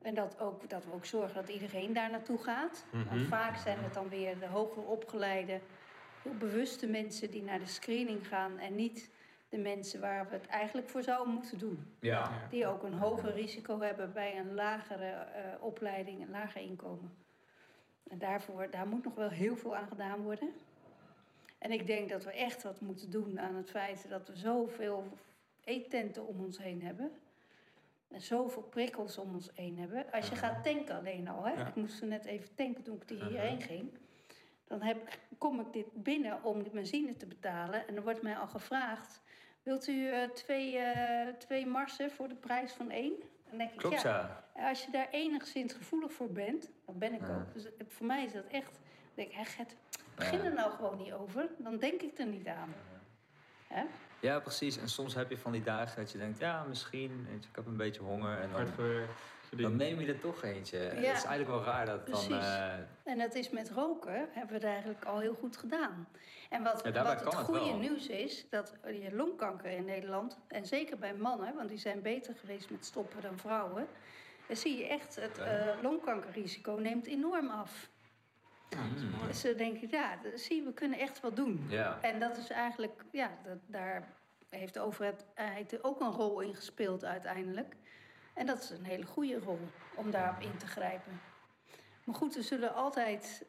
[0.01, 2.85] En dat, ook, dat we ook zorgen dat iedereen daar naartoe gaat.
[2.91, 3.25] Want Mhm.
[3.25, 5.59] vaak zijn het dan weer de hoger opgeleide,
[6.23, 9.09] heel bewuste mensen die naar de screening gaan en niet
[9.49, 11.93] de mensen waar we het eigenlijk voor zouden moeten doen.
[11.99, 12.31] Ja.
[12.49, 17.11] Die ook een hoger risico hebben bij een lagere eh, opleiding, een lager inkomen.
[18.09, 20.49] En daarvoor, daar moet nog wel heel veel aan gedaan worden.
[21.57, 25.17] En ik denk dat we echt wat moeten doen aan het feit dat we zoveel
[25.63, 27.11] eettenten om ons heen hebben.
[28.07, 30.11] En zoveel prikkels om ons heen hebben.
[30.11, 31.53] Als je gaat tanken alleen al, hè?
[31.53, 31.67] Ja.
[31.67, 33.91] ik moest net even tanken toen ik hierheen ging.
[34.67, 37.87] Dan heb, kom ik dit binnen om de benzine te betalen.
[37.87, 39.21] En er wordt mij al gevraagd:
[39.63, 43.13] Wilt u eh, twee, eh, twee marsen voor de prijs van één?
[43.49, 44.43] Dan denk ik, Klopt, ja.
[44.55, 44.69] ja.
[44.69, 47.35] Als je daar enigszins gevoelig voor bent, dan ben ik Ja.
[47.35, 47.53] ook.
[47.53, 48.79] Dus voor mij is dat echt.
[49.15, 49.75] Ik denk, hè, Gert,
[50.15, 50.45] begin Ja.
[50.45, 51.47] er nou gewoon niet over.
[51.57, 52.73] Dan denk ik er niet aan.
[53.67, 53.83] Hè?
[54.19, 54.77] Ja, precies.
[54.77, 57.77] En soms heb je van die dagen dat je denkt, ja, misschien, ik heb een
[57.77, 58.39] beetje honger.
[58.39, 59.11] En dan Hard gewerkt.
[59.57, 60.77] Dan neem je er toch eentje.
[60.77, 60.83] Ja.
[60.89, 62.15] Het is eigenlijk wel raar dat dan...
[62.27, 62.45] Precies.
[62.45, 66.07] eh, En dat is met roken, hebben we het eigenlijk al heel goed gedaan.
[66.49, 70.97] En wat, Ja, wat het goede nieuws is, dat je longkanker in Nederland, en zeker
[70.97, 73.87] bij mannen, want die zijn beter geweest met stoppen dan vrouwen,
[74.47, 77.89] dan zie je echt, het eh, longkankerrisico neemt enorm af.
[78.69, 79.27] Ja, dat is mooi.
[79.27, 81.65] Dus dan denk je, ja, zie we kunnen echt wat doen.
[81.69, 81.97] ja.
[82.01, 84.07] En dat is eigenlijk, ja, dat, daar
[84.49, 87.75] heeft de overheid ook een rol in gespeeld uiteindelijk.
[88.39, 89.59] En dat is een hele goede rol
[89.95, 91.21] om daarop in te grijpen.
[92.03, 93.45] Maar goed, er zullen altijd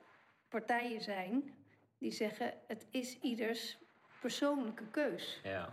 [0.48, 1.55] partijen zijn
[1.98, 3.79] die zeggen: het is ieders
[4.20, 5.40] persoonlijke keus.
[5.42, 5.72] ja.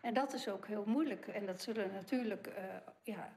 [0.00, 1.26] En dat is ook heel moeilijk.
[1.26, 2.64] En dat zullen natuurlijk eh,
[3.02, 3.32] ja,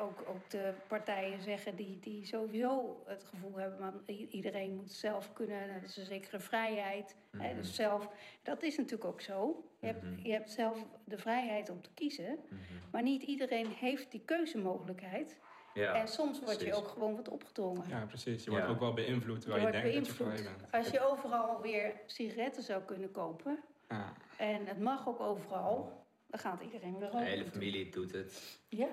[0.00, 3.78] ook, ook de partijen zeggen die, die sowieso het gevoel hebben...
[3.80, 3.92] maar
[4.30, 7.16] iedereen moet zelf kunnen, dat is een zekere vrijheid.
[7.36, 7.56] Hè, Mhm.
[7.56, 8.08] dus zelf,
[8.42, 9.64] dat is natuurlijk ook zo.
[9.80, 10.26] Je, hebt, Mhm.
[10.26, 12.38] je hebt zelf de vrijheid om te kiezen.
[12.48, 12.60] Mhm.
[12.92, 15.38] Maar niet iedereen heeft die keuzemogelijkheid.
[15.74, 15.94] ja.
[15.94, 17.88] en soms word je ook gewoon wat opgedrongen.
[17.88, 18.44] Ja, precies.
[18.44, 18.70] Je wordt Ja.
[18.70, 20.72] ook wel beïnvloed je terwijl je, denkt dat je vrij bent.
[20.72, 23.58] Als je overal weer sigaretten zou kunnen kopen...
[23.88, 24.12] Ja.
[24.36, 26.06] en het mag ook overal...
[26.26, 27.26] dan gaat iedereen weer De roken.
[27.26, 28.58] hele familie doet het.
[28.68, 28.88] Ja.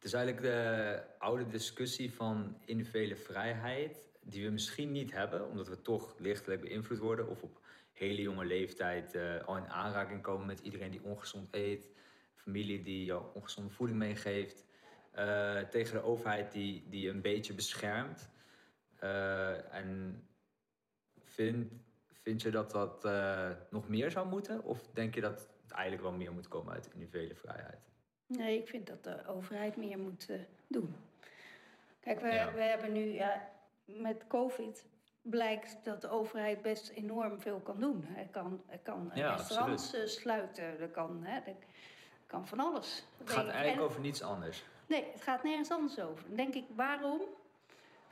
[0.00, 5.68] Het is eigenlijk de oude discussie van individuele vrijheid, die we misschien niet hebben, omdat
[5.68, 7.60] we toch lichtelijk beïnvloed worden of op
[7.92, 11.88] hele jonge leeftijd eh, al in aanraking komen met iedereen die ongezond eet,
[12.34, 14.64] familie die jou ongezonde voeding meegeeft,
[15.10, 18.30] eh, tegen de overheid die, die een beetje beschermt.
[18.96, 20.22] Eh, en
[21.24, 21.72] vind,
[22.12, 23.04] vind je dat dat
[23.70, 24.64] nog meer zou moeten?
[24.64, 27.89] Of denk je dat het eigenlijk wel meer moet komen uit individuele vrijheid?
[28.38, 30.96] Nee, ik vind dat de overheid meer moet eh, doen.
[32.00, 32.52] Kijk, we, Ja.
[32.52, 33.48] we hebben nu ja,
[33.84, 34.84] met COVID
[35.22, 38.04] blijkt dat de overheid best enorm veel kan doen.
[38.06, 41.40] Hij kan, hij kan Ja, restaurants eh, sluiten, er kan, hè,
[42.26, 43.04] kan van alles.
[43.18, 44.64] Het gaat eigenlijk en- over niets anders.
[44.86, 46.24] Nee, het gaat nergens anders over.
[46.26, 47.20] Dan denk ik, waarom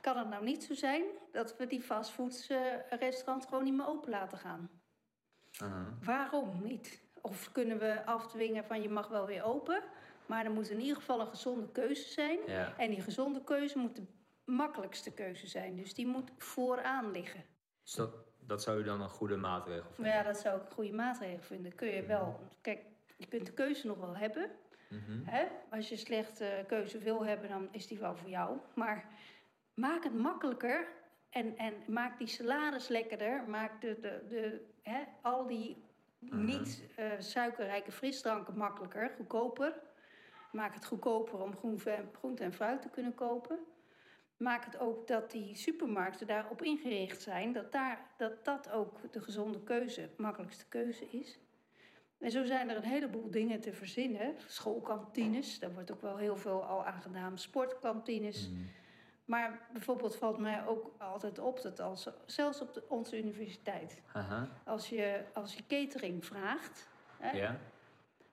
[0.01, 4.37] kan het nou niet zo zijn dat we die fastfood-restaurants gewoon niet meer open laten
[4.37, 4.69] gaan?
[5.61, 5.87] Uh-huh.
[6.03, 7.01] Waarom niet?
[7.21, 9.83] Of kunnen we afdwingen van je mag wel weer open,
[10.29, 12.39] maar er moet in ieder geval een gezonde keuze zijn.
[12.47, 12.77] Ja.
[12.77, 14.05] En die gezonde keuze moet de
[14.45, 15.75] makkelijkste keuze zijn.
[15.75, 17.43] Dus die moet vooraan liggen.
[17.83, 20.13] Dus dat, dat zou u dan een goede maatregel vinden?
[20.13, 21.75] ja, dat zou ik een goede maatregel vinden.
[21.75, 22.39] Kun je wel.
[22.61, 22.79] Kijk,
[23.17, 24.51] je kunt de keuze nog wel hebben.
[24.89, 25.23] Mhm.
[25.23, 25.45] Hè?
[25.69, 28.57] Als je slechte keuze wil hebben, dan is die wel voor jou.
[28.75, 29.09] Maar
[29.73, 30.87] maak het makkelijker.
[31.29, 33.43] En, en maak die salades lekkerder.
[33.47, 35.83] Maak de, de, de, hè, al die
[36.19, 39.87] niet eh, suikerrijke frisdranken makkelijker, goedkoper.
[40.51, 41.55] Maak het goedkoper om
[42.13, 43.59] groente en, fruit te kunnen kopen.
[44.37, 47.53] Maak het ook dat die supermarkten daarop ingericht zijn.
[47.53, 51.39] Dat dat, dat, dat ook de gezonde keuze, makkelijkste keuze is.
[52.19, 54.35] En zo zijn er een heleboel dingen te verzinnen.
[54.47, 57.37] Schoolkantines, daar wordt ook wel heel veel al aan gedaan.
[57.37, 58.49] Sportkantines.
[58.49, 58.59] Mhm.
[59.25, 64.47] Maar bijvoorbeeld valt mij ook altijd op dat als, zelfs op de, onze universiteit, Aha.
[64.63, 67.59] als je, als je catering vraagt, hè, Ja?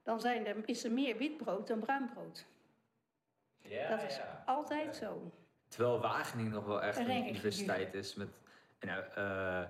[0.07, 2.47] Dan zijn er, is er meer witbrood dan bruinbrood.
[3.63, 5.33] Ja, dat is altijd zo.
[5.69, 8.29] Terwijl Wageningen nog wel echt een universiteit is met,
[8.79, 9.63] en, eh,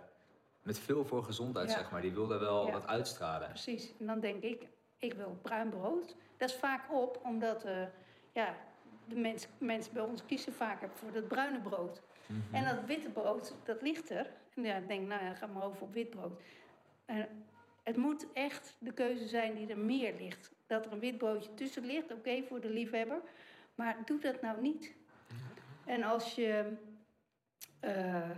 [0.63, 1.77] met veel voor gezondheid, Ja.
[1.77, 2.01] zeg maar.
[2.01, 2.73] Die wil daar wel Ja.
[2.73, 3.49] wat uitstralen.
[3.49, 3.93] Precies.
[3.99, 4.69] En dan denk ik,
[4.99, 6.15] ik wil bruin brood.
[6.37, 7.87] Dat is vaak op, omdat eh,
[8.33, 8.55] ja,
[9.05, 12.03] de mens, mensen bij ons kiezen vaker voor dat bruine brood.
[12.27, 12.55] Mhm.
[12.55, 14.31] En dat witte brood, dat ligt er.
[14.55, 16.41] En ja, ik denk, nou ja, ga maar over op wit brood.
[17.05, 17.29] En
[17.87, 20.53] het moet echt de keuze zijn die er meer ligt.
[20.67, 23.21] Dat er een wit broodje tussen ligt, oké, voor de liefhebber.
[23.75, 24.95] Maar doe dat nou niet.
[25.85, 26.73] En als je,
[27.81, 28.31] eh,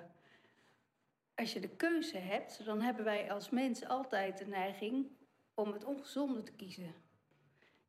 [1.35, 5.07] als je de keuze hebt, dan hebben wij als mens altijd de neiging
[5.55, 6.95] om het ongezonde te kiezen.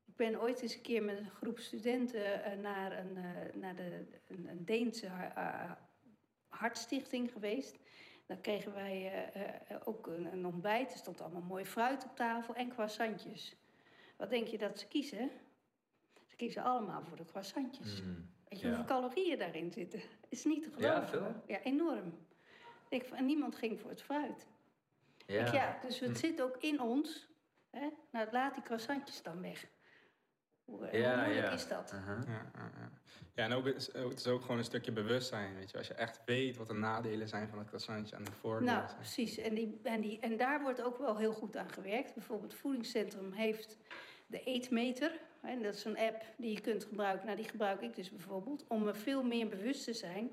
[0.06, 3.76] Ik ben ooit eens een keer met een groep studenten eh, naar, een, eh, naar
[3.76, 5.88] de, een, een Deense ha-
[6.48, 7.78] hartstichting geweest.
[8.30, 10.92] Dan kregen wij eh, eh, ook een, een ontbijt.
[10.92, 13.56] Er stond allemaal mooi fruit op tafel en croissantjes.
[14.18, 15.30] Wat denk je dat ze kiezen?
[16.28, 18.02] Ze kiezen allemaal voor de croissantjes.
[18.02, 18.10] Mhm.
[18.50, 18.76] Weet je Ja.
[18.76, 20.02] hoeveel calorieën daarin zitten?
[20.30, 20.90] Is niet te geloven.
[21.02, 21.36] Ja, veel?
[21.48, 22.18] Ja, enorm.
[22.90, 24.48] Ik, en niemand ging voor het fruit.
[25.26, 25.46] Ja.
[25.46, 26.16] Ik, ja, dus het Hm.
[26.16, 27.28] zit ook in ons.
[27.70, 27.90] Hè?
[28.12, 29.68] Nou, laat die croissantjes dan weg.
[30.70, 31.52] Hoe, eh, Ja, hoe moeilijk ja.
[31.54, 31.92] is dat?
[31.94, 32.24] Aha.
[32.28, 32.52] Ja,
[33.36, 35.56] ja, en ook, het is- het is ook gewoon een stukje bewustzijn.
[35.56, 35.78] Weet je?
[35.78, 38.74] Als je echt weet wat de nadelen zijn van het croissantje en de voordelen.
[38.74, 38.96] Nou, zijn.
[39.00, 39.38] precies.
[39.38, 42.14] En, die, en, die, en daar wordt ook wel heel goed aan gewerkt.
[42.14, 43.78] Bijvoorbeeld het Voedingscentrum heeft
[44.28, 45.12] de eetmeter.
[45.42, 47.26] En dat is een app die je kunt gebruiken.
[47.26, 48.66] Nou, die gebruik ik dus bijvoorbeeld.
[48.68, 50.32] Om me veel meer bewust te zijn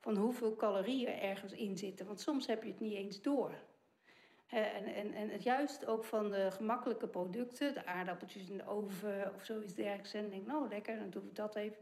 [0.00, 2.06] van hoeveel calorieën ergens in zitten.
[2.06, 3.54] Want soms heb je het niet eens door.
[4.52, 8.66] Eh, en, en, en het juist ook van de gemakkelijke producten, de aardappeltjes in de
[8.66, 10.14] oven of zoiets dergelijks.
[10.14, 11.76] En denk, nou lekker, dan doen we dat even.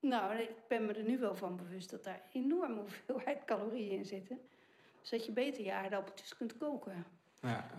[0.00, 4.04] Nou, ik ben me er nu wel van bewust dat daar enorme hoeveelheid calorieën in
[4.04, 4.40] zitten.
[5.00, 7.04] Dus dat je beter je aardappeltjes kunt koken.
[7.40, 7.70] Ja?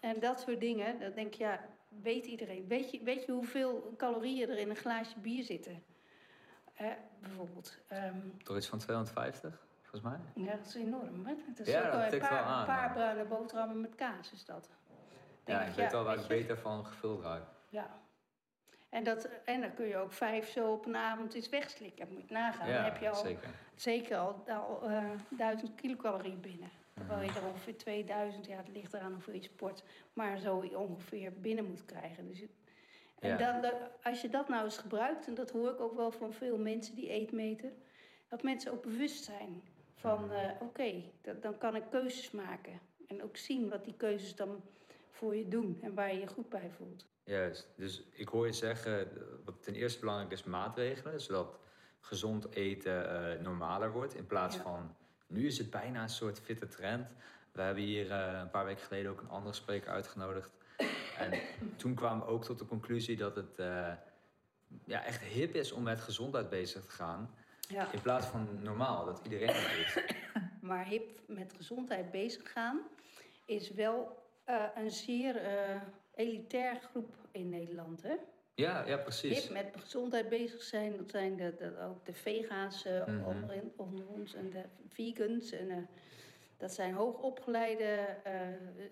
[0.00, 1.60] En dat soort dingen, dan denk je, ja,
[2.02, 2.66] weet iedereen.
[2.68, 5.82] Weet je, weet je hoeveel calorieën er in een glaasje bier zitten?
[6.72, 7.78] Hè, bijvoorbeeld.
[7.88, 9.66] Ehm, Toch iets van 250,
[10.00, 10.44] volgens mij?
[10.44, 11.26] ja, dat is enorm.
[11.26, 11.34] Hè?
[11.48, 14.32] Het is Ja, ook dat een paar, wel aan, een paar bruine boterhammen met kaas
[14.32, 14.68] is dat.
[15.44, 17.42] Denk Ja, ik weet wel waar ik beter van gevuld raak.
[17.68, 18.02] Ja.
[18.88, 22.08] En, dat, en dan kun je ook vijf zo op een avond eens wegslikken.
[22.12, 22.66] Moet je nagaan.
[22.72, 23.48] dan heb je al zeker.
[23.74, 26.70] zeker al, al eh, 1000 kilocalorieën binnen.
[26.94, 31.32] Terwijl je er ongeveer 2000, ja, het ligt eraan hoeveel je sport, maar zo ongeveer
[31.40, 32.26] binnen moet krijgen.
[32.28, 32.50] Dus het-
[33.18, 33.60] en Ja.
[33.60, 36.58] dan- als je dat nou eens gebruikt, en dat hoor ik ook wel van veel
[36.58, 37.82] mensen die eetmeten,
[38.28, 39.62] dat mensen ook bewust zijn
[40.04, 41.02] van, eh, oké,
[41.40, 42.80] dan kan ik keuzes maken.
[43.06, 44.62] En ook zien wat die keuzes dan
[45.10, 47.06] voor je doen en waar je je goed bij voelt.
[47.24, 47.68] Juist.
[47.76, 51.58] Dus ik hoor je zeggen, eh, wat ten eerste belangrijk is maatregelen, zodat
[52.00, 54.14] gezond eten eh, normaler wordt.
[54.14, 54.62] In plaats Ja.
[54.62, 57.08] van, nu is het bijna een soort fitte trend.
[57.52, 60.50] We hebben hier een paar weken geleden ook een andere spreker uitgenodigd.
[61.18, 61.40] En
[61.82, 63.56] toen kwamen we ook tot de conclusie dat het
[64.84, 67.34] ja, echt hip is om met gezondheid bezig te gaan.
[67.68, 67.92] Ja.
[67.92, 69.56] In plaats van normaal, dat iedereen dat
[69.94, 70.04] doet.
[70.60, 72.80] Maar hip met gezondheid bezig gaan
[73.46, 75.80] is wel eh, een zeer eh,
[76.14, 78.02] elitair groep in Nederland.
[78.02, 78.14] Hè?
[78.54, 79.42] Ja, ja, precies.
[79.42, 83.28] Hip met gezondheid bezig zijn, dat zijn de, de, ook de vega's eh, Mhm.
[83.76, 85.50] onder ons en de vegans.
[85.52, 85.88] En,
[86.56, 88.16] dat zijn hoogopgeleide,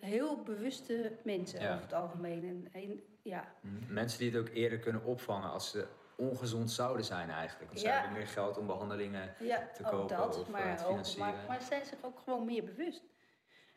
[0.00, 1.70] heel bewuste mensen Ja.
[1.72, 2.44] over het algemeen.
[2.44, 3.52] En, en- ja,
[3.88, 7.66] Mensen die het ook eerder kunnen opvangen als ze ongezond zouden zijn eigenlijk.
[7.68, 7.92] Want ze Ja.
[8.00, 10.38] hebben meer geld om behandelingen ja te kopen dat.
[10.38, 11.34] of, eh, maar, te ook, financieren.
[11.34, 13.02] maar, maar zijn zich ook gewoon meer bewust.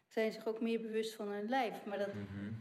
[0.08, 1.86] Zijn zich ook meer bewust van hun lijf.
[1.86, 2.54] Maar dat, Mhm.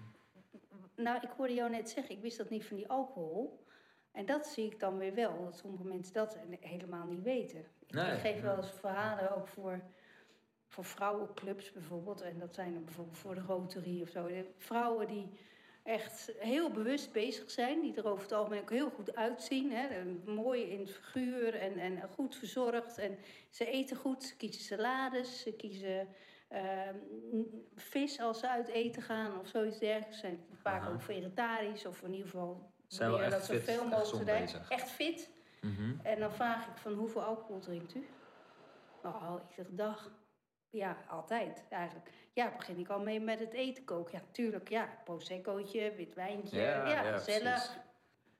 [0.96, 3.64] Nou, ik hoorde jou net zeggen, ik wist dat niet van die alcohol.
[4.12, 7.58] En dat zie ik dan weer wel, dat sommige mensen dat helemaal niet weten.
[7.86, 9.80] Ik, Nee, geef wel eens verhalen ook voor,
[10.68, 12.20] voor vrouwenclubs bijvoorbeeld.
[12.20, 14.26] En dat zijn dan bijvoorbeeld voor de Rotary of zo.
[14.26, 15.30] De vrouwen die
[15.84, 19.72] echt heel bewust bezig zijn, die er over het algemeen ook heel goed uitzien.
[19.72, 22.98] Hè, mooi in het figuur en, en goed verzorgd.
[22.98, 23.18] En
[23.50, 26.08] ze eten goed, ze kiezen salades, ze kiezen
[26.48, 26.96] ehm,
[27.74, 30.14] vis als ze uit eten gaan of zoiets dergelijks.
[30.14, 30.92] Ze zijn vaak Aha.
[30.92, 34.68] ook vegetarisch of in ieder geval Zijn wel echt dat zoveel en mogelijk bezig.
[34.68, 35.30] Echt fit.
[35.60, 35.94] Mhm.
[36.02, 38.06] En dan vraag ik van hoeveel alcohol drinkt u?
[39.02, 40.10] Oh, iedere dag.
[40.74, 42.10] Ja, altijd eigenlijk.
[42.32, 44.12] Ja, begin ik al mee met het eten koken.
[44.18, 44.68] Ja, tuurlijk.
[44.68, 46.60] Ja, proseccootje, wit wijntje.
[46.60, 47.76] Ja, Ja, ja, gezellig.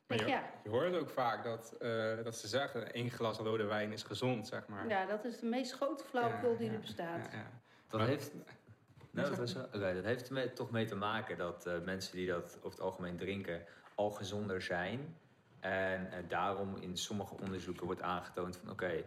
[0.07, 3.65] Maar je, ja, je hoort ook vaak dat, eh, dat ze zeggen, één glas rode
[3.65, 4.89] wijn is gezond, zeg maar.
[4.89, 7.27] ja, dat is de meest grote flauwekul Ja, die ja, er bestaat.
[7.33, 7.51] Ja, ja.
[7.89, 8.33] Dat Maar- heeft,
[9.11, 12.57] nou, dat, wel- dat heeft er toch mee te maken dat eh, mensen die dat
[12.59, 15.17] over het algemeen drinken al gezonder zijn.
[15.61, 19.05] En eh, daarom in sommige onderzoeken wordt aangetoond van oké,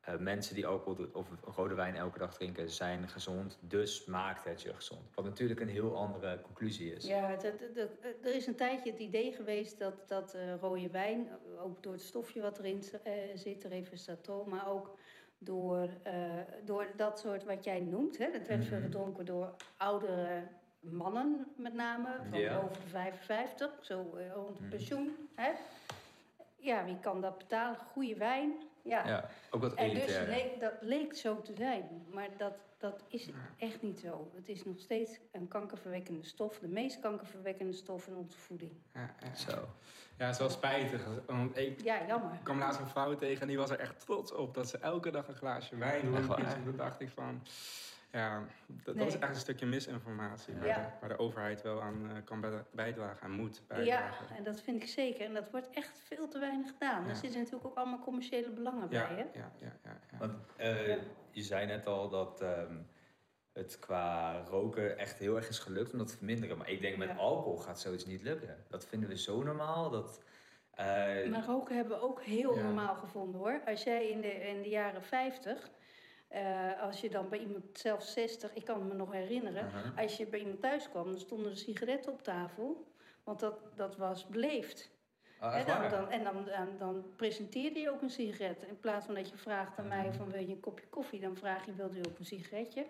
[0.00, 4.62] eh, mensen die alcohol of rode wijn elke dag drinken zijn gezond, dus maakt het
[4.62, 5.14] je gezond.
[5.14, 7.06] Wat natuurlijk een heel andere conclusie is.
[7.06, 7.30] Ja,
[8.22, 12.02] er is een tijdje het idee geweest dat, dat eh, rode wijn, ook door het
[12.02, 14.96] stofje wat erin eh, zit, resveratrol, maar ook
[15.38, 16.14] door, eh,
[16.64, 18.18] door dat soort wat jij noemt.
[18.18, 18.82] Hè, dat werd Mhm.
[18.82, 20.42] gedronken door oudere
[20.80, 24.68] mannen met name, van over de 55, zo eh, rond het Mhm.
[24.68, 25.28] pensioen.
[25.34, 25.50] Hè.
[26.56, 27.78] Ja, wie kan dat betalen?
[27.78, 28.52] Goede wijn.
[28.84, 29.06] Ja.
[29.08, 33.28] Ja, ook wat En dus leek, dat leek zo te zijn, maar dat, dat is
[33.56, 34.30] echt niet zo.
[34.34, 38.72] Het is nog steeds een kankerverwekkende stof, de meest kankerverwekkende stof in onze voeding.
[38.94, 39.34] Ja, ja.
[39.34, 39.68] Zo.
[40.18, 41.06] Ja, het is wel spijtig.
[41.26, 42.38] Want ik Ja, jammer.
[42.42, 45.10] kwam laatst een vrouw tegen en die was er echt trots op dat ze elke
[45.10, 46.38] dag een glaasje wijn dronk.
[46.38, 47.42] En toen dacht ik van,
[48.12, 49.06] ja, dat, Nee.
[49.06, 50.54] is echt een stukje misinformatie.
[50.54, 50.74] Waar, Ja.
[50.74, 54.36] de, waar de overheid wel aan eh, kan bij- bijdragen en moet Ja, bijdragen.
[54.36, 55.24] en dat vind ik zeker.
[55.24, 57.02] En dat wordt echt veel te weinig gedaan.
[57.02, 57.08] Ja.
[57.08, 59.38] Er zitten natuurlijk ook allemaal commerciële belangen Ja, bij, ja, hè?
[59.38, 60.18] ja, ja, ja, ja.
[60.18, 60.96] Want eh, Ja.
[61.30, 62.74] je zei net al dat ehm,
[63.52, 66.58] het qua roken echt heel erg is gelukt om dat te verminderen.
[66.58, 67.14] Maar ik denk met Ja.
[67.16, 68.64] alcohol gaat zoiets niet lukken.
[68.68, 69.90] Dat vinden we zo normaal.
[69.90, 70.22] Dat,
[70.70, 70.84] eh,
[71.30, 72.62] Maar roken hebben we ook heel Ja.
[72.62, 73.60] normaal gevonden, hoor.
[73.66, 75.70] Als jij in de, in de jaren 50,
[76.30, 79.70] eh, als je dan bij iemand, zelfs 60, ik kan me nog herinneren...
[79.96, 82.86] Als je bij iemand thuis kwam, dan stonden er sigaretten op tafel.
[83.24, 84.90] Want dat, dat was beleefd.
[85.38, 88.62] Ah, echt dan, dan, en dan, dan, dan presenteerde je ook een sigaret.
[88.62, 90.16] In plaats van dat je vraagt aan mij Mhm.
[90.16, 92.86] van wil je een kopje koffie, dan vraag je wilde u ook een sigaretje.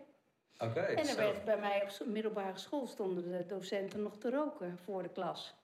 [0.58, 1.16] Oké, en zo.
[1.16, 5.54] werd bij mij op middelbare school stonden de docenten nog te roken voor de klas.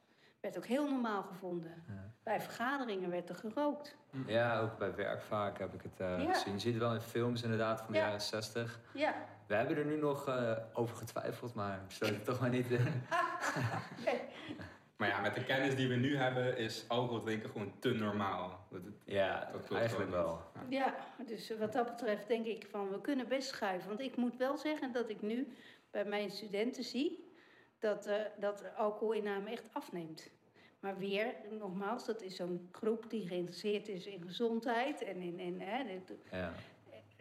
[0.46, 1.84] Werd ook heel normaal gevonden.
[2.22, 3.96] Bij vergaderingen werd er gerookt.
[4.26, 6.32] Ja, ook bij werk vaak heb ik het eh, Ja.
[6.32, 6.52] gezien.
[6.52, 8.04] Je ziet het wel in films inderdaad van de Ja.
[8.04, 8.80] jaren 60.
[8.94, 9.14] Ja,
[9.46, 12.70] We hebben er nu nog eh, over getwijfeld, maar we sluiten het toch maar niet
[12.70, 12.86] in.
[14.96, 18.66] Maar ja, met de kennis die we nu hebben, is alcohol drinken gewoon te normaal.
[18.70, 20.40] Dat, ja, dat klopt eigenlijk gewoon wel.
[20.68, 20.94] Ja.
[21.18, 23.88] Ja, dus wat dat betreft denk ik van we kunnen best schuiven.
[23.88, 25.56] Want ik moet wel zeggen dat ik nu
[25.90, 27.24] bij mijn studenten zie
[27.78, 30.30] dat, eh dat alcoholinname echt afneemt.
[30.86, 35.02] Maar weer, nogmaals, dat is zo'n groep die geïnteresseerd is in gezondheid.
[35.02, 36.52] En in, in, hè, dit- Ja.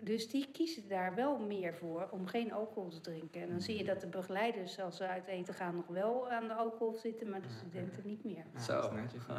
[0.03, 3.41] dus die kiezen daar wel meer voor om geen alcohol te drinken.
[3.41, 6.47] En dan zie je dat de begeleiders, als ze uit eten gaan, nog wel aan
[6.47, 8.45] de alcohol zitten, maar de studenten niet meer.
[8.53, 8.91] Ja, Zo.
[8.91, 9.23] netjes.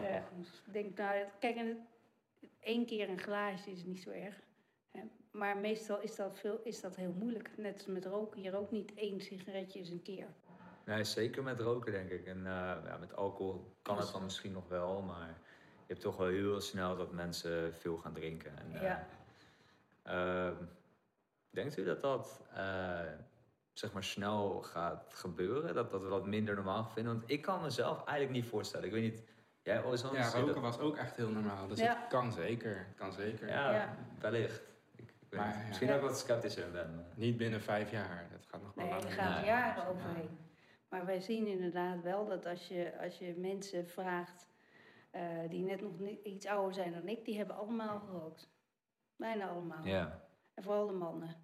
[0.00, 1.86] Ja, dus ik denk, nou, kijk, en
[2.60, 4.40] één keer een glaasje is niet zo erg.
[4.90, 5.00] Hè.
[5.30, 7.50] Maar meestal is dat, veel, is dat heel moeilijk.
[7.56, 8.42] Net als met roken.
[8.42, 10.26] Je rookt niet één sigaretje eens een keer.
[10.84, 12.26] Nee, zeker met roken denk ik.
[12.26, 12.52] En eh,
[12.86, 15.28] ja, met alcohol kan het dan misschien nog wel, maar
[15.86, 18.58] je hebt toch wel heel snel dat mensen veel gaan drinken.
[18.58, 19.06] En, eh, Ja.
[20.02, 20.54] ehm,
[21.50, 23.00] denkt u dat dat eh,
[23.72, 25.74] zeg maar snel gaat gebeuren?
[25.74, 27.12] Dat, dat we dat minder normaal vinden?
[27.16, 28.86] Want ik kan mezelf eigenlijk niet voorstellen.
[28.86, 29.22] Ik weet niet,
[29.62, 29.74] jij?
[29.74, 30.62] Ja, je roken dat?
[30.62, 31.66] was ook echt heel normaal.
[31.68, 31.96] Dus Ja.
[31.98, 32.76] het kan zeker.
[32.76, 33.48] Het kan zeker.
[33.48, 33.96] Ja, Ja.
[34.20, 34.62] wellicht.
[34.96, 35.66] Ik, ik Maar, ja.
[35.66, 36.94] Misschien dat ik wat sceptischer ben.
[36.94, 38.26] maar- Niet binnen vijf jaar.
[38.32, 39.06] Dat gaat nog wel Nee, langer.
[39.08, 39.44] er gaan Nee.
[39.44, 40.38] jaren overheen.
[40.92, 44.46] Maar wij zien inderdaad wel dat als je, als je mensen vraagt
[45.10, 48.50] eh, die net nog iets ouder zijn dan ik, die hebben allemaal gerookt.
[49.16, 49.84] Bijna allemaal.
[49.84, 50.20] Ja.
[50.54, 51.34] En vooral de mannen.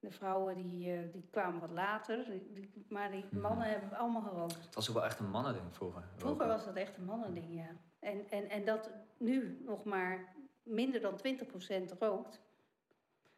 [0.00, 2.24] De vrouwen die, eh, die kwamen wat later,
[2.54, 3.40] die- maar die Mhm.
[3.40, 4.64] mannen hebben allemaal gerookt.
[4.64, 6.02] Het was ook wel echt een mannending vroeger.
[6.16, 7.68] Vroeger was dat echt een mannending, ja.
[7.98, 12.40] En, en, en dat nu nog maar minder dan 20% rookt,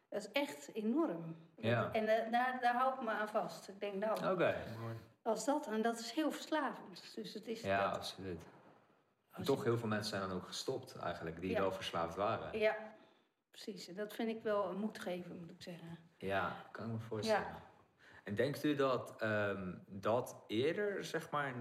[0.09, 1.35] dat is echt enorm.
[1.55, 1.91] Ja.
[1.91, 3.67] En eh, daar, daar hou ik me aan vast.
[3.67, 4.55] Ik denk, nou, Oké.
[4.79, 4.95] Mooi.
[5.23, 7.11] Als dat, en dat is heel verslavend.
[7.15, 8.41] Dus het is Ja, dat, absoluut.
[9.31, 11.59] En toch heel veel mensen zijn dan ook gestopt eigenlijk, die Ja.
[11.59, 12.59] wel verslaafd waren.
[12.59, 12.77] Ja,
[13.51, 13.87] precies.
[13.87, 15.99] En dat vind ik wel een moedgever, moet ik zeggen.
[16.17, 17.61] Ja, kan ik me voorstellen.
[18.23, 21.53] En denkt u dat dat dat eerder, zeg maar,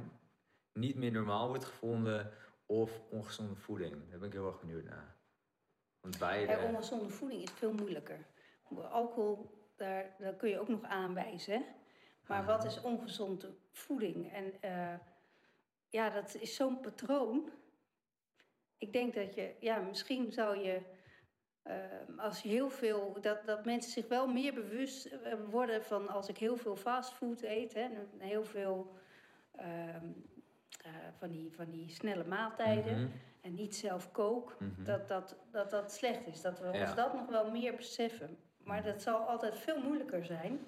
[0.72, 2.32] niet meer normaal wordt gevonden
[2.66, 4.10] of ongezonde voeding?
[4.10, 5.16] Daar ben ik heel erg benieuwd naar.
[6.00, 6.52] Want beide...
[6.52, 8.26] En ongezonde voeding is veel moeilijker.
[8.90, 11.64] Alcohol, daar, daar kun je ook nog aanwijzen.
[12.26, 14.32] Maar wat is ongezonde voeding?
[14.32, 14.94] En eh,
[15.88, 17.50] ja, dat is zo'n patroon.
[18.78, 20.80] Ik denk dat je, ja, misschien zou je,
[21.62, 21.74] eh,
[22.16, 26.28] als je heel veel, dat, dat mensen zich wel meer bewust eh, worden van als
[26.28, 28.92] ik heel veel fastfood eet, hè, en heel veel
[29.56, 30.06] ehm,
[30.84, 33.10] eh, van, die, van die snelle maaltijden Mhm,
[33.40, 34.84] en niet zelf kook, mhm.
[34.84, 36.40] dat, dat, dat dat slecht is.
[36.40, 36.80] Dat we Ja.
[36.80, 38.38] ons dat nog wel meer beseffen.
[38.64, 40.60] Maar dat zal altijd veel moeilijker zijn.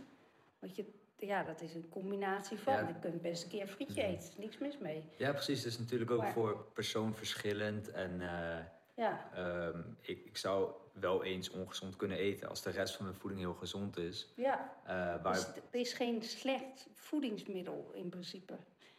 [0.58, 2.72] Want je, ja, dat is een combinatie van.
[2.72, 2.88] Ja.
[2.88, 4.10] Je kunt best een keer een frietje Mhm.
[4.12, 4.28] eten.
[4.36, 5.04] Niks mis mee.
[5.16, 5.58] Ja, precies.
[5.64, 7.90] Het is natuurlijk ook Maar- voor persoon verschillend.
[7.90, 8.64] En eh,
[8.96, 13.18] Ja, ehm, ik, ik zou wel eens ongezond kunnen eten als de rest van mijn
[13.18, 14.32] voeding heel gezond is.
[14.36, 14.72] ja.
[14.84, 15.32] Eh, waar...
[15.34, 18.54] Dus het is geen slecht voedingsmiddel in principe.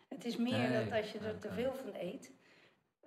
[0.08, 1.56] Het is meer Nee, dat als je er te oké.
[1.56, 2.32] veel van eet,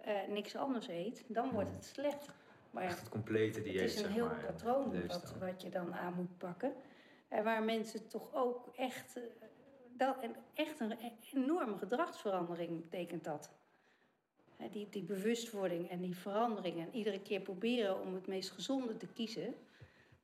[0.01, 2.27] eh, niks anders eet, dan wordt het slecht.
[2.71, 4.45] Maar Echt het complete dieet, Het is een zeg heel maar.
[4.47, 6.73] patroon wat, wat je dan aan moet pakken.
[7.29, 9.17] En waar mensen toch ook echt...
[9.17, 9.23] eh,
[9.97, 10.97] Dat, en echt een
[11.33, 13.51] enorme gedragsverandering betekent dat.
[14.71, 19.07] Die, die bewustwording en die verandering en iedere keer proberen om het meest gezonde te
[19.07, 19.55] kiezen,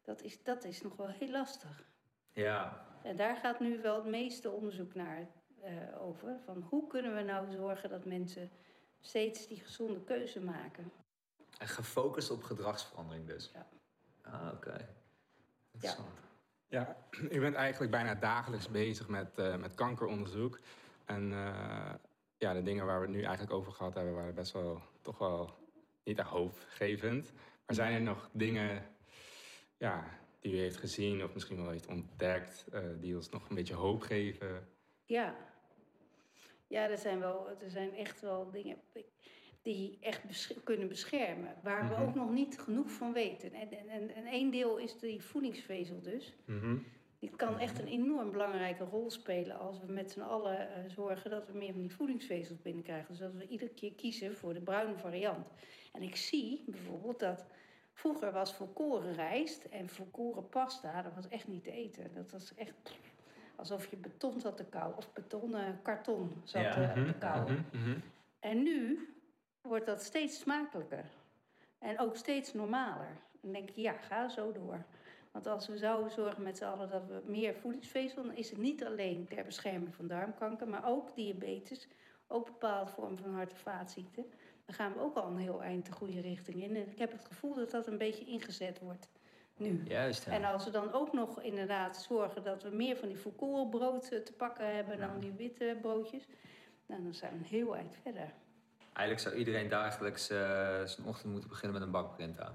[0.02, 1.84] dat is, dat is nog wel heel lastig.
[2.32, 5.28] Ja, En daar gaat nu wel het meeste onderzoek naar
[5.62, 6.40] eh, over.
[6.44, 8.50] Van hoe kunnen we nou zorgen dat mensen
[9.00, 10.92] steeds die gezonde keuze maken?
[11.59, 13.50] en gefocust op gedragsverandering dus.
[13.55, 13.66] Ja.
[14.22, 14.88] Ah, oké.
[15.72, 16.09] Interessant.
[16.18, 16.24] Ja,
[17.37, 20.61] u bent eigenlijk bijna dagelijks bezig met, eh, met kankeronderzoek.
[21.05, 21.95] En eh,
[22.39, 25.18] ja, de dingen waar we het nu eigenlijk over gehad hebben, waren best wel toch
[25.18, 25.55] wel
[26.05, 27.33] niet echt hoopgevend.
[27.66, 28.87] Maar zijn er nog dingen
[29.77, 30.05] ja,
[30.41, 33.75] die u heeft gezien of misschien wel heeft ontdekt, eh, die ons nog een beetje
[33.75, 34.68] hoop geven?
[35.05, 35.37] Ja.
[36.66, 38.77] Ja, er zijn, wel, er zijn echt wel dingen
[39.65, 41.55] die echt kunnen beschermen.
[41.62, 42.03] Waar we Mhm.
[42.03, 43.53] ook nog niet genoeg van weten.
[43.53, 46.35] En, en, en, en één deel is die voedingsvezel dus.
[46.45, 46.77] Mhm.
[47.19, 51.31] Die kan echt een enorm belangrijke rol spelen als we met z'n allen eh, zorgen
[51.31, 53.09] dat we meer van die voedingsvezels binnenkrijgen.
[53.09, 55.47] Dus dat we iedere keer kiezen voor de bruine variant.
[55.93, 57.47] En ik zie bijvoorbeeld dat
[57.93, 62.11] vroeger was volkoren rijst en volkoren pasta, dat was echt niet te eten.
[62.15, 62.75] Dat was echt
[63.57, 66.81] alsof je beton zat te kauwen of betonnen karton zat Ja.
[66.83, 67.67] eh, te Mhm, kauwen.
[67.73, 67.99] mhm, mhm.
[68.41, 69.09] En nu
[69.69, 71.05] wordt dat steeds smakelijker.
[71.79, 73.17] En ook steeds normaler.
[73.41, 74.85] Dan denk ik, ja, ga zo door.
[75.33, 78.23] Want als we zouden zorgen met z'n allen dat we meer voedingsvezel...
[78.23, 80.69] dan is het niet alleen ter bescherming van darmkanker...
[80.69, 81.89] maar ook diabetes
[82.27, 84.25] ook bepaalde vormen van hart- en vaatziekten.
[84.65, 86.77] Dan gaan we ook al een heel eind de goede richting in.
[86.77, 89.09] En ik heb het gevoel dat dat een beetje ingezet wordt
[89.57, 89.83] nu.
[89.85, 90.33] Juist, ja.
[90.33, 94.19] En als we dan ook nog inderdaad zorgen dat we meer van die volkorenbrood eh,
[94.21, 96.27] te pakken hebben dan die witte broodjes,
[96.87, 98.33] nou, dan zijn we een heel eind verder.
[98.95, 100.38] Eigenlijk zou iedereen dagelijks eh,
[100.84, 102.55] zijn ochtend moeten beginnen met een bak Printa.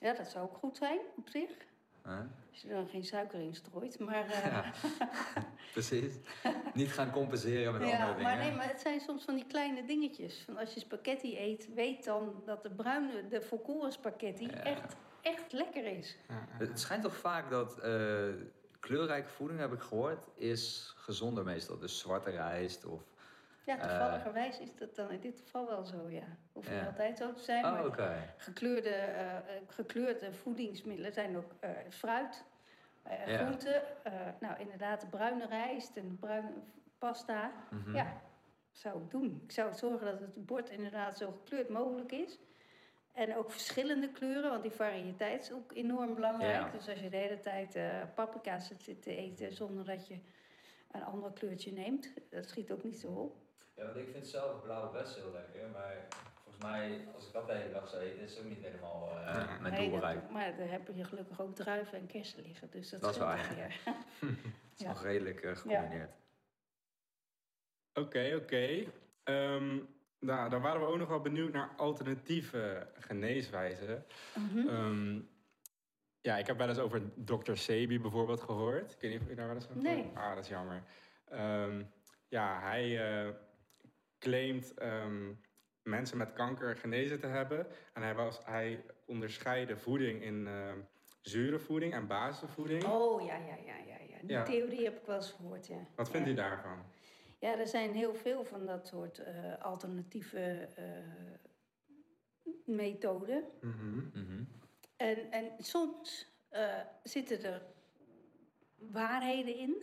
[0.00, 1.50] Ja, dat zou ook goed zijn op zich.
[2.04, 2.18] Huh?
[2.50, 3.98] Als je er dan geen suiker in strooit.
[3.98, 4.64] Maar, eh, Ja.
[5.72, 6.14] Precies.
[6.74, 8.22] Niet gaan compenseren met ja, andere dingen.
[8.22, 10.42] maar, nee, maar het zijn soms van die kleine dingetjes.
[10.44, 14.62] Van als je spaghetti eet, weet dan dat de bruine, de volkoren spaghetti Ja.
[14.62, 16.16] echt, echt lekker is.
[16.32, 18.28] Het schijnt toch vaak dat eh,
[18.80, 21.78] kleurrijke voeding, heb ik gehoord, is gezonder meestal.
[21.78, 23.02] Dus zwarte rijst of...
[23.68, 23.88] Ja, Eh.
[23.88, 26.36] toevalligerwijs is dat dan in dit geval wel zo, ja.
[26.52, 26.86] Hoeft niet Ja.
[26.86, 32.44] altijd zo te zijn, Oh, maar gekleurde, eh, eh, gekleurde voedingsmiddelen zijn ook eh, fruit,
[33.02, 33.38] eh, Ja.
[33.38, 34.04] groenten.
[34.04, 36.50] eh, nou, inderdaad, de bruine rijst en bruine
[36.98, 37.52] pasta.
[37.70, 37.94] Mhm.
[37.94, 38.20] Ja,
[38.70, 39.40] zou ik doen.
[39.44, 42.38] Ik zou zorgen dat het bord inderdaad zo gekleurd mogelijk is.
[43.12, 46.52] En ook verschillende kleuren, want die variëteit is ook enorm belangrijk.
[46.64, 46.70] Ja.
[46.70, 50.18] Dus als je de hele tijd eh paprika's zit te eten zonder dat je
[50.90, 53.36] een ander kleurtje neemt, dat schiet ook niet zo op.
[53.78, 56.06] Ja, want ik vind zelf blauw best heel lekker, maar
[56.42, 59.10] volgens mij, als ik dat de hele dag zou eten, is het ook niet helemaal
[59.10, 59.58] eh, Ja.
[59.60, 60.30] mijn doel bereikt.
[60.30, 62.70] maar daar heb je gelukkig ook druiven en kersen liggen.
[62.70, 63.54] Dus dat, Dat is waar, ook ja.
[63.54, 63.74] weer.
[64.20, 64.88] Het is Ja.
[64.88, 66.10] nog redelijk eh, gecombineerd.
[67.94, 68.84] Oké, oké.
[69.24, 69.78] Ehm,
[70.18, 74.04] nou, dan waren we ook nog wel benieuwd naar alternatieve geneeswijzen.
[74.36, 74.68] Mhm.
[74.68, 75.20] Ehm,
[76.20, 77.54] ja, ik heb wel eens over Dr.
[77.54, 78.92] Sebi bijvoorbeeld gehoord.
[78.92, 79.94] Ik weet niet of je daar wel eens van Nee.
[79.96, 80.82] gehoord Ah, dat is jammer.
[81.24, 81.82] Ehm,
[82.28, 83.34] ja, hij eh,
[84.18, 85.32] claimt ehm,
[85.82, 87.66] mensen met kanker genezen te hebben.
[87.92, 90.78] En hij, was, hij onderscheidde voeding in ehm,
[91.20, 92.84] zure voeding en basisvoeding.
[92.84, 94.16] Oh ja, ja, ja, ja, ja.
[94.20, 94.42] Die Ja.
[94.44, 95.86] theorie heb ik wel eens gehoord, ja.
[95.96, 96.32] Wat vindt ja.
[96.32, 96.84] u daarvan?
[97.38, 100.84] Ja, er zijn heel veel van dat soort eh, alternatieve eh,
[102.64, 103.44] methoden.
[103.60, 103.96] Mhm.
[103.96, 104.44] Mhm.
[104.96, 107.62] En, en soms eh, zitten er
[108.76, 109.82] waarheden in.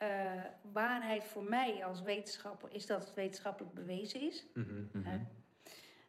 [0.00, 4.46] Eh, waarheid voor mij als wetenschapper is dat het wetenschappelijk bewezen is.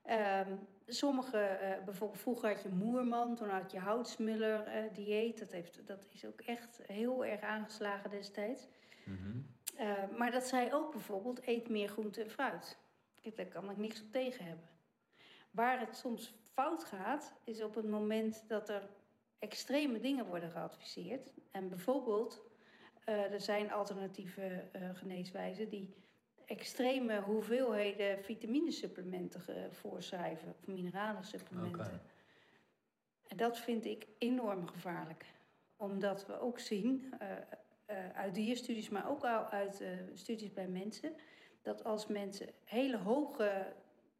[0.04, 0.56] Ehm,
[0.88, 5.40] sommige, eh, bijvoorbeeld vroeger had je Moerman, toen had je Houtsmuller eh, dieet.
[5.40, 8.68] Dat, heeft, dat is ook echt heel erg aangeslagen destijds.
[9.06, 9.38] Mhm.
[9.76, 12.78] Eh, maar dat zei ook bijvoorbeeld, eet meer groente en fruit.
[13.22, 14.70] Kijk, Daar kan ik niks op tegen hebben.
[15.52, 18.90] Waar het soms fout gaat, is op het moment dat er
[19.40, 21.32] extreme dingen worden geadviseerd.
[21.52, 22.42] En bijvoorbeeld,
[23.06, 25.94] eh, er zijn alternatieve eh, geneeswijzen die
[26.46, 31.80] extreme hoeveelheden vitaminesupplementen ge- voorschrijven, of mineralensupplementen.
[31.86, 32.02] Oké.
[33.28, 35.26] En dat vind ik enorm gevaarlijk.
[35.76, 37.32] Omdat we ook zien, eh,
[37.86, 41.14] eh, uit dierstudies, maar ook al uit eh, studies bij mensen,
[41.62, 43.74] dat als mensen hele hoge,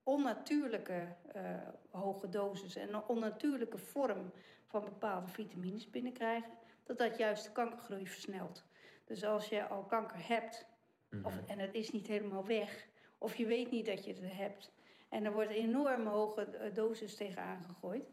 [0.04, 1.56] onnatuurlijke eh,
[1.90, 4.32] hoge doses en een onnatuurlijke vorm
[4.66, 6.52] van bepaalde vitamines binnenkrijgen,
[6.84, 8.64] dat dat juist de kankergroei versnelt.
[9.12, 10.66] Dus als je al kanker hebt,
[11.24, 11.50] of, Mhm.
[11.50, 12.88] en het is niet helemaal weg,
[13.18, 14.72] of je weet niet dat je het hebt,
[15.10, 18.04] en er wordt een enorm hoge eh, dosis tegenaan gegooid,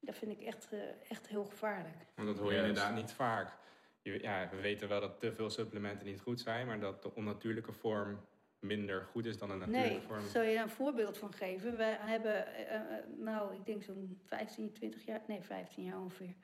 [0.00, 1.96] dat vind ik echt, eh, echt heel gevaarlijk.
[2.14, 3.56] Want dat hoor je inderdaad niet vaak.
[4.02, 7.14] Je, ja, we weten wel dat te veel supplementen niet goed zijn, maar dat de
[7.14, 8.20] onnatuurlijke vorm
[8.58, 10.26] minder goed is dan een natuurlijke Nee, vorm.
[10.28, 11.76] zal je daar een voorbeeld van geven?
[11.76, 12.80] Wij hebben, eh,
[13.16, 16.34] nou, ik denk zo'n 15, 20 jaar, nee, 15 jaar ongeveer,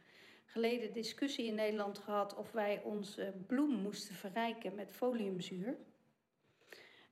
[0.52, 5.76] geleden discussie in Nederland gehad of wij onze bloem moesten verrijken met foliumzuur.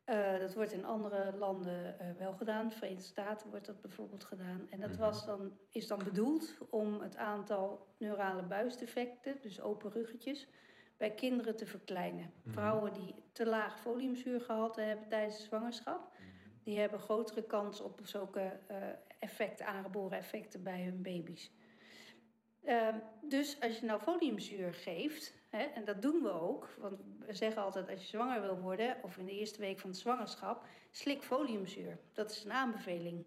[0.04, 2.62] Eh, dat wordt in andere landen eh, wel gedaan.
[2.62, 4.66] In de Verenigde Staten wordt dat bijvoorbeeld gedaan.
[4.70, 4.98] En dat Mhm.
[5.00, 10.48] was dan, is dan bedoeld om het aantal neurale buisdefecten, dus open ruggetjes,
[10.96, 12.32] bij kinderen te verkleinen.
[12.42, 12.52] Mhm.
[12.52, 16.12] Vrouwen die te laag foliumzuurgehalte hebben tijdens de zwangerschap,
[16.62, 18.76] die hebben grotere kans op zulke eh,
[19.18, 21.50] effecten, aangeboren effecten bij hun baby's.
[22.64, 27.34] Ehm, dus als je nou foliumzuur geeft, hè, en dat doen we ook, want we
[27.34, 30.64] zeggen altijd als je zwanger wil worden of in de eerste week van de zwangerschap,
[30.90, 31.98] slik foliumzuur.
[32.12, 33.24] Dat is een aanbeveling.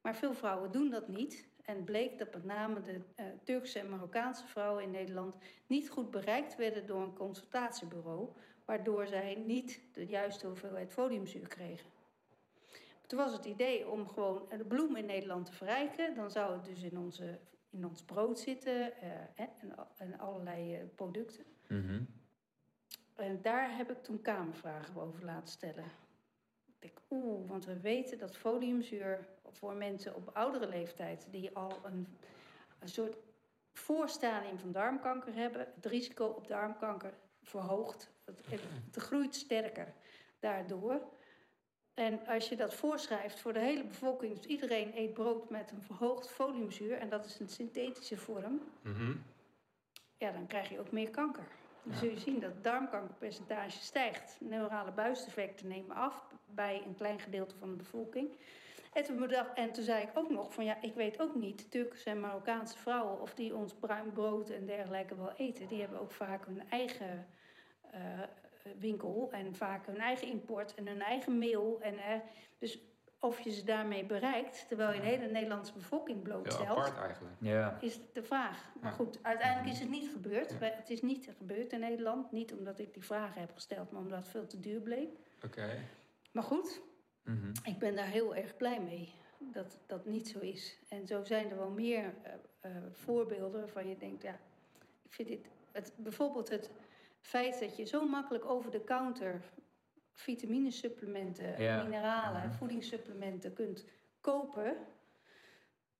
[0.00, 1.50] Maar veel vrouwen doen dat niet.
[1.64, 5.34] En bleek dat met name de eh, Turkse en Marokkaanse vrouwen in Nederland
[5.66, 8.28] niet goed bereikt werden door een consultatiebureau,
[8.64, 11.90] waardoor zij niet de juiste hoeveelheid foliumzuur kregen.
[13.06, 16.14] Toen was het idee om gewoon de bloem in Nederland te verrijken.
[16.14, 17.38] Dan zou het dus in, onze,
[17.72, 21.44] in ons brood zitten eh, en, en allerlei eh, producten.
[21.66, 22.02] Mhm.
[23.14, 25.84] En daar heb ik toen kamervragen over laten stellen.
[26.66, 31.26] Ik denk, oeh, want we weten dat foliumzuur voor mensen op oudere leeftijd...
[31.30, 32.06] die al een,
[32.78, 33.16] een soort
[33.72, 35.68] voorstadium van darmkanker hebben...
[35.74, 38.10] het risico op darmkanker verhoogt.
[38.24, 38.40] Het,
[38.90, 39.94] het groeit sterker
[40.38, 41.00] daardoor.
[41.94, 45.82] En als je dat voorschrijft voor de hele bevolking, dus iedereen eet brood met een
[45.82, 49.12] verhoogd foliumzuur, en dat is een synthetische vorm, Mhm.
[50.16, 51.46] ja, dan krijg je ook meer kanker.
[51.82, 51.98] Dan Ja.
[51.98, 54.36] zul je zien dat het darmkankerpercentage stijgt.
[54.40, 58.36] Neurale buisdefecten nemen af bij een klein gedeelte van de bevolking.
[58.92, 61.70] En toen, bedacht, en toen zei ik ook nog van ja, ik weet ook niet,
[61.70, 65.66] Turkse en Marokkaanse vrouwen, of die ons bruin brood en dergelijke wel eten.
[65.68, 67.26] Die hebben ook vaak hun eigen
[67.90, 68.00] eh,
[68.78, 71.78] winkel en vaak hun eigen import en hun eigen meel.
[71.80, 72.20] En, eh,
[72.58, 72.78] dus
[73.20, 77.34] of je ze daarmee bereikt, terwijl je een hele Nederlandse bevolking Heel blootstelt apart eigenlijk.
[77.40, 77.76] Ja.
[77.80, 78.72] is de vraag.
[78.80, 78.96] Maar Ja.
[78.96, 80.50] goed, uiteindelijk is het niet gebeurd.
[80.50, 80.66] Ja.
[80.66, 82.32] Het is niet gebeurd in Nederland.
[82.32, 85.08] Niet omdat ik die vragen heb gesteld, maar omdat het veel te duur bleek.
[85.44, 85.68] Oké.
[86.32, 86.80] Maar goed,
[87.24, 87.52] Mhm.
[87.64, 90.78] ik ben daar heel erg blij mee dat dat niet zo is.
[90.88, 94.38] En zo zijn er wel meer eh, eh, voorbeelden waarvan je denkt, ja,
[95.02, 95.46] ik vind dit...
[95.72, 96.70] Het, bijvoorbeeld het
[97.22, 99.42] feit dat je zo makkelijk over de counter
[100.12, 101.82] vitaminesupplementen, Ja.
[101.82, 102.52] mineralen, Mhm.
[102.52, 103.84] voedingssupplementen kunt
[104.20, 104.76] kopen.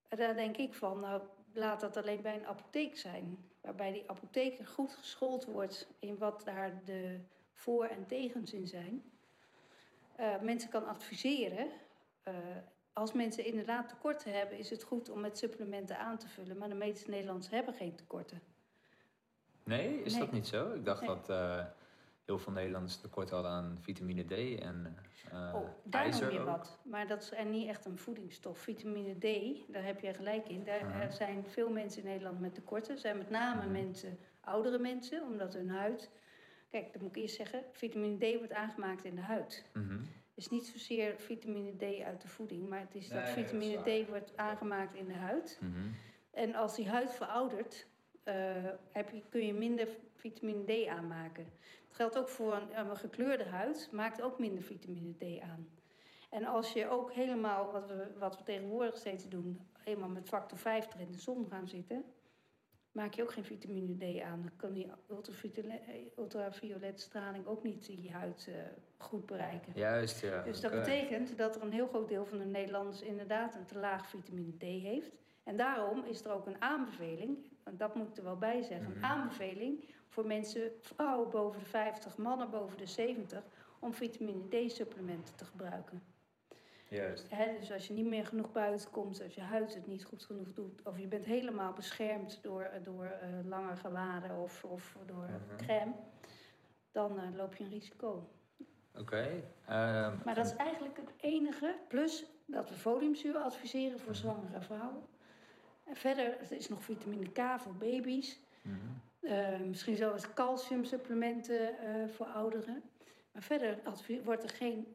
[0.09, 3.39] Daar denk ik van, nou, laat dat alleen bij een apotheek zijn.
[3.61, 7.21] Waarbij die apotheker goed geschoold wordt in wat daar de
[7.53, 9.03] voor- en tegens in zijn.
[10.17, 11.71] Eh, mensen kan adviseren.
[12.23, 12.35] eh,
[12.93, 16.59] als mensen inderdaad tekorten hebben, is het goed om met supplementen aan te vullen.
[16.59, 18.41] Maar de meeste Nederlanders hebben geen tekorten.
[19.65, 20.21] Nee, is Nee.
[20.21, 20.73] dat niet zo?
[20.73, 21.09] Ik dacht Nee.
[21.11, 21.65] dat eh,
[22.25, 24.97] heel veel Nederlanders tekort hadden aan vitamine D en
[25.31, 26.47] eh oh, daar ijzer noem je ook.
[26.47, 26.79] wat.
[26.83, 28.59] Maar dat is er niet echt een voedingsstof.
[28.59, 30.65] Vitamine D, daar heb je gelijk in.
[30.65, 31.01] Daar Mhm.
[31.01, 32.95] er zijn veel mensen in Nederland met tekorten.
[32.95, 33.73] Er zijn met name Mhm.
[33.73, 36.11] mensen, oudere mensen, omdat hun huid...
[36.71, 37.63] Kijk, dat moet ik eerst zeggen.
[37.73, 39.65] Vitamine D wordt aangemaakt in de huid.
[39.73, 39.93] Mhm.
[39.99, 43.37] Het is niet zozeer vitamine D uit de voeding, maar het is Nee, dat dat
[43.37, 45.59] is vitamine D wordt aangemaakt in de huid.
[45.61, 45.73] Mhm.
[46.31, 47.87] En als die huid veroudert,
[48.23, 48.35] eh,
[48.91, 51.45] heb je, kun je minder vitamine D aanmaken.
[51.87, 55.69] Het geldt ook voor een, een gekleurde huid, maakt ook minder vitamine D aan.
[56.31, 60.59] En als je ook helemaal, wat we, wat we tegenwoordig steeds doen, helemaal met factor
[60.59, 62.05] 50 in de zon gaan zitten,
[62.93, 64.41] maak je ook geen vitamine D aan.
[64.41, 64.91] Dan kan die
[66.17, 68.55] ultraviolet, straling ook niet die huid eh,
[68.97, 69.73] goed bereiken.
[69.75, 70.43] Juist, ja.
[70.43, 73.79] Dus dat betekent dat er een heel groot deel van de Nederlanders inderdaad een te
[73.79, 75.11] laag vitamine D heeft.
[75.45, 78.89] En daarom is er ook een aanbeveling, want dat moet ik er wel bij zeggen,
[78.89, 78.97] Mhm.
[78.97, 83.43] een aanbeveling voor mensen, vrouwen boven de 50, mannen boven de 70,
[83.79, 86.03] om vitamine D-supplementen te gebruiken.
[86.89, 87.31] Juist.
[87.61, 90.53] Dus als je niet meer genoeg buiten komt, als je huid het niet goed genoeg
[90.53, 95.57] doet, of je bent helemaal beschermd door, door eh, lange gewaden of, of door Mhm.
[95.57, 95.93] crème,
[96.93, 98.29] dan eh, loop je een risico.
[98.99, 99.43] Oké.
[99.67, 101.75] ehm, Maar dat is eigenlijk het enige.
[101.89, 105.03] Plus dat we foliumzuur adviseren voor zwangere vrouwen.
[105.85, 108.41] En verder er is nog vitamine K voor baby's.
[108.63, 108.77] mhm.
[109.21, 112.83] Eh, misschien zelfs calciumsupplementen eh voor ouderen.
[113.33, 113.79] Maar verder
[114.25, 114.87] wordt er geen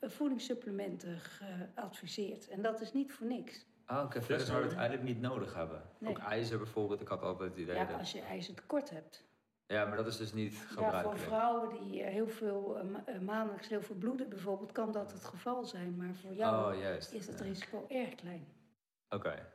[0.00, 2.48] voedingssupplementen geadviseerd.
[2.48, 3.66] En dat is niet voor niks.
[3.84, 4.22] Ah, oké.
[4.22, 5.82] Verder zou je het eigenlijk niet nodig hebben.
[5.98, 6.10] Nee.
[6.10, 7.00] Ook ijzer bijvoorbeeld.
[7.00, 7.98] Ik had altijd het idee Ja, dat...
[7.98, 9.24] als je ijzertekort hebt.
[9.66, 11.20] Ja, maar dat is dus niet Ja, voor gebruikelijk.
[11.20, 15.64] vrouwen die eh, heel veel, ma- maandelijks heel veel bloeden bijvoorbeeld, kan dat het geval
[15.64, 15.96] zijn.
[15.96, 17.12] Maar voor jou oh, juist.
[17.12, 17.44] is het Ja.
[17.44, 18.46] risico erg klein.
[19.08, 19.46] Oké,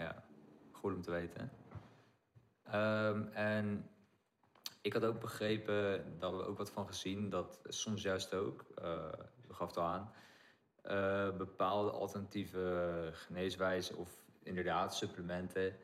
[0.00, 0.24] ja.
[0.72, 1.50] Goed om te weten.
[2.64, 3.90] Ehm, en
[4.80, 8.64] ik had ook begrepen, daar hebben we ook wat van gezien, dat soms juist ook,
[9.46, 10.12] je gaf het al aan,
[10.82, 15.76] eh, bepaalde alternatieve geneeswijzen of inderdaad supplementen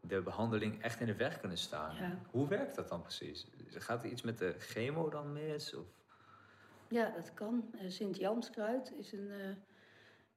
[0.00, 1.96] de behandeling echt in de weg kunnen staan.
[1.96, 2.18] Ja.
[2.30, 3.46] Hoe werkt dat dan precies?
[3.68, 5.74] Gaat er iets met de chemo dan mis?
[5.74, 5.86] Of?
[6.88, 7.70] Ja, dat kan.
[7.78, 9.30] Eh, Sint-Janskruid is, een,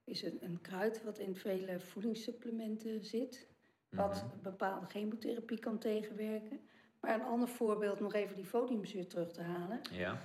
[0.04, 3.47] is een, een kruid wat in vele voedingssupplementen zit.
[3.89, 4.41] Wat Mhm.
[4.41, 6.60] bepaalde chemotherapie kan tegenwerken.
[6.99, 9.80] Maar een ander voorbeeld, nog even die foliumzuur terug te halen.
[9.91, 10.22] Ja.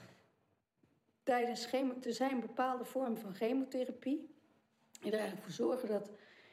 [1.22, 4.35] Tijdens chemo, er zijn bepaalde vormen van chemotherapie.
[5.01, 6.11] Die er eigenlijk voor zorgen dat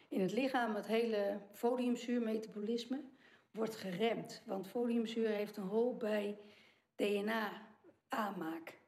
[0.09, 3.01] in het lichaam het hele foliumzuurmetabolisme
[3.51, 4.41] wordt geremd.
[4.45, 6.37] Want foliumzuur heeft een rol bij
[6.95, 8.79] DNA-aanmaak.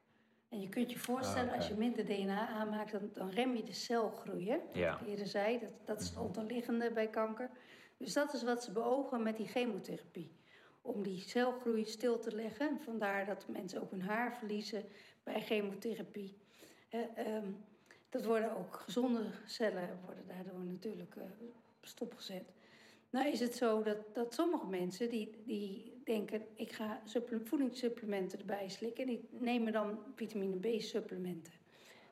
[0.49, 3.63] En je kunt je voorstellen, Ah, als je minder DNA aanmaakt, dan, dan rem je
[3.63, 4.49] de celgroei.
[4.49, 4.57] Hè?
[4.73, 4.91] Ja.
[4.91, 6.25] Wat ik eerder zei, dat, dat is het Mhm.
[6.25, 7.49] onderliggende bij kanker.
[7.97, 10.35] Dus dat is wat ze beogen met die chemotherapie.
[10.81, 12.79] Om die celgroei stil te leggen.
[12.79, 14.83] Vandaar dat mensen ook hun haar verliezen
[15.23, 16.37] bij chemotherapie.
[16.89, 17.51] Eh, ehm,
[18.09, 21.23] dat worden ook gezonde cellen worden daardoor natuurlijk eh,
[21.81, 22.53] stopgezet.
[23.09, 26.45] Nou is het zo dat, dat sommige mensen die, die denken...
[26.55, 29.05] ik ga supple- voedingssupplementen erbij slikken...
[29.05, 31.53] die nemen dan vitamine B-supplementen.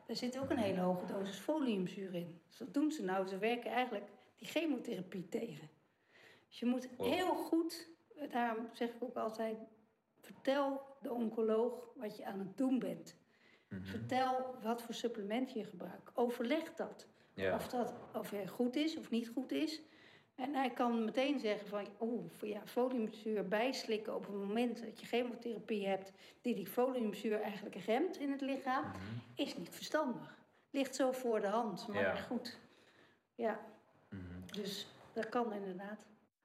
[0.07, 2.41] Daar zit ook een hele hoge dosis foliumzuur in.
[2.47, 3.27] Dus wat doen ze nou?
[3.27, 5.69] Ze werken eigenlijk die chemotherapie tegen.
[6.47, 7.93] Dus je moet heel goed...
[8.29, 9.57] Daarom zeg ik ook altijd...
[10.21, 13.15] vertel de oncoloog wat je aan het doen bent.
[13.69, 13.83] Mhm.
[13.83, 16.15] Vertel wat voor supplement je gebruikt.
[16.15, 17.07] Overleg dat.
[17.33, 17.55] Ja.
[17.55, 19.81] Of dat of goed is of niet goed is.
[20.35, 25.05] En hij kan meteen zeggen van, oh, ja, foliumzuur bijslikken op het moment dat je
[25.05, 26.11] chemotherapie hebt
[26.41, 28.95] die die foliumzuur eigenlijk remt in het lichaam, Mhm.
[29.35, 30.37] is niet verstandig.
[30.69, 32.15] Ligt zo voor de hand, maar Ja.
[32.15, 32.57] goed.
[33.35, 33.59] Ja,
[34.09, 34.21] Mhm.
[34.53, 35.99] dus dat kan inderdaad.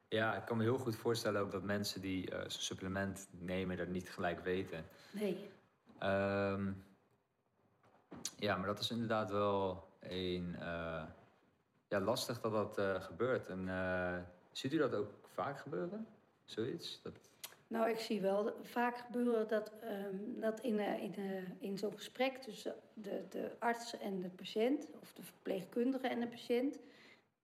[0.08, 3.88] Ja, ik kan me heel goed voorstellen ook dat mensen die zo'n supplement nemen dat
[3.88, 4.86] niet gelijk weten.
[5.10, 5.50] Nee.
[5.98, 6.72] Ehm,
[8.38, 11.02] ja, maar dat is inderdaad wel een, eh,
[11.90, 13.48] ja, lastig dat dat eh, gebeurt.
[13.48, 14.18] En eh,
[14.52, 16.06] ziet u dat ook vaak gebeuren?
[16.44, 17.00] Zoiets?
[17.02, 17.12] Dat,
[17.66, 21.14] Nou, ik zie wel vaak gebeuren dat, ehm, dat in, eh, in,
[21.58, 26.28] in zo'n gesprek tussen de, de arts en de patiënt, of de verpleegkundige en de
[26.28, 26.78] patiënt,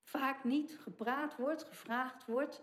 [0.02, 2.62] vaak niet gepraat wordt, gevraagd wordt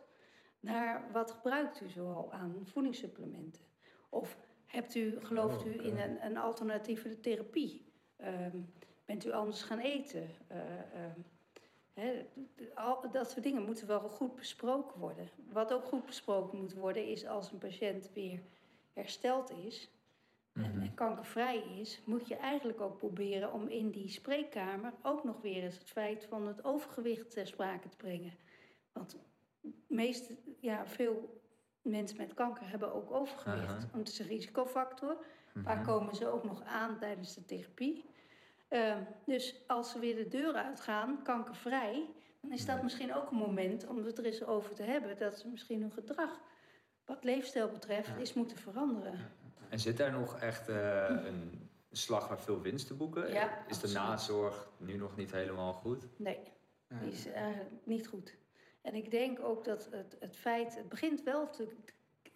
[0.59, 3.61] naar wat gebruikt u zoal aan voedingssupplementen?
[4.09, 7.85] Of hebt u, gelooft u in een, een alternatieve therapie?
[8.15, 8.57] Ehm,
[9.05, 10.29] bent u anders gaan eten?
[10.47, 11.19] Eh, ehm,
[12.75, 15.29] Al, dat soort dingen moeten wel goed besproken worden.
[15.51, 18.39] Wat ook goed besproken moet worden is als een patiënt weer
[18.93, 19.89] hersteld is
[20.53, 20.81] en- Mhm.
[20.81, 25.63] en kankervrij is, moet je eigenlijk ook proberen om in die spreekkamer ook nog weer
[25.63, 28.33] eens het feit van het overgewicht ter sprake te brengen.
[28.91, 29.17] Want
[29.87, 31.41] meest, ja, veel
[31.81, 33.67] mensen met kanker hebben ook overgewicht.
[33.91, 35.17] Want het is een risicofactor.
[35.53, 35.85] Waar Mhm.
[35.85, 38.05] komen ze ook nog aan tijdens de therapie?
[38.73, 42.09] Ehm, dus als ze weer de deur uitgaan, kankervrij,
[42.41, 45.17] dan is dat misschien ook een moment om het er eens over te hebben.
[45.17, 46.39] Dat ze misschien hun gedrag,
[47.05, 49.31] wat leefstijl betreft, is moeten veranderen.
[49.69, 53.33] En zit daar nog echt eh, een slag waar veel winst te boeken?
[53.33, 56.07] Ja, is de nazorg nu nog niet helemaal goed?
[56.15, 56.39] Nee,
[56.87, 58.35] die is eigenlijk niet goed.
[58.81, 61.67] En ik denk ook dat het, het feit, het begint wel te,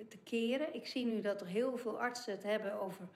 [0.07, 0.73] te keren.
[0.73, 3.07] Ik zie nu dat er heel veel artsen het hebben over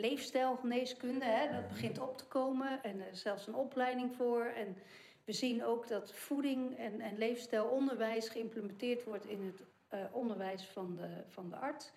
[0.00, 1.24] leefstijlgeneeskunde.
[1.24, 1.52] Hè?
[1.52, 4.44] Dat begint op te komen en er is zelfs een opleiding voor.
[4.44, 4.76] En
[5.24, 10.96] we zien ook dat voeding en, en leefstijlonderwijs geïmplementeerd wordt in het eh, onderwijs van
[10.96, 11.92] de, van de arts.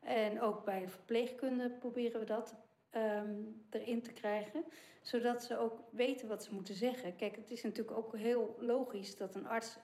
[0.00, 2.54] En ook bij de verpleegkunde proberen we dat
[2.90, 3.34] ehm,
[3.70, 4.64] erin te krijgen.
[5.00, 7.16] Zodat ze ook weten wat ze moeten zeggen.
[7.16, 9.78] Kijk, het is natuurlijk ook heel logisch dat een arts...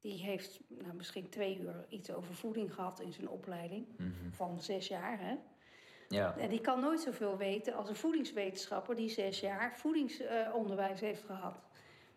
[0.00, 3.86] die heeft nou, misschien twee uur iets over voeding gehad in zijn opleiding.
[3.96, 4.30] Mhm.
[4.30, 5.36] Van zes jaar, hè.
[6.08, 6.36] Ja.
[6.38, 8.94] En die kan nooit zoveel weten als een voedingswetenschapper...
[8.96, 11.60] die zes jaar voedingsonderwijs heeft gehad.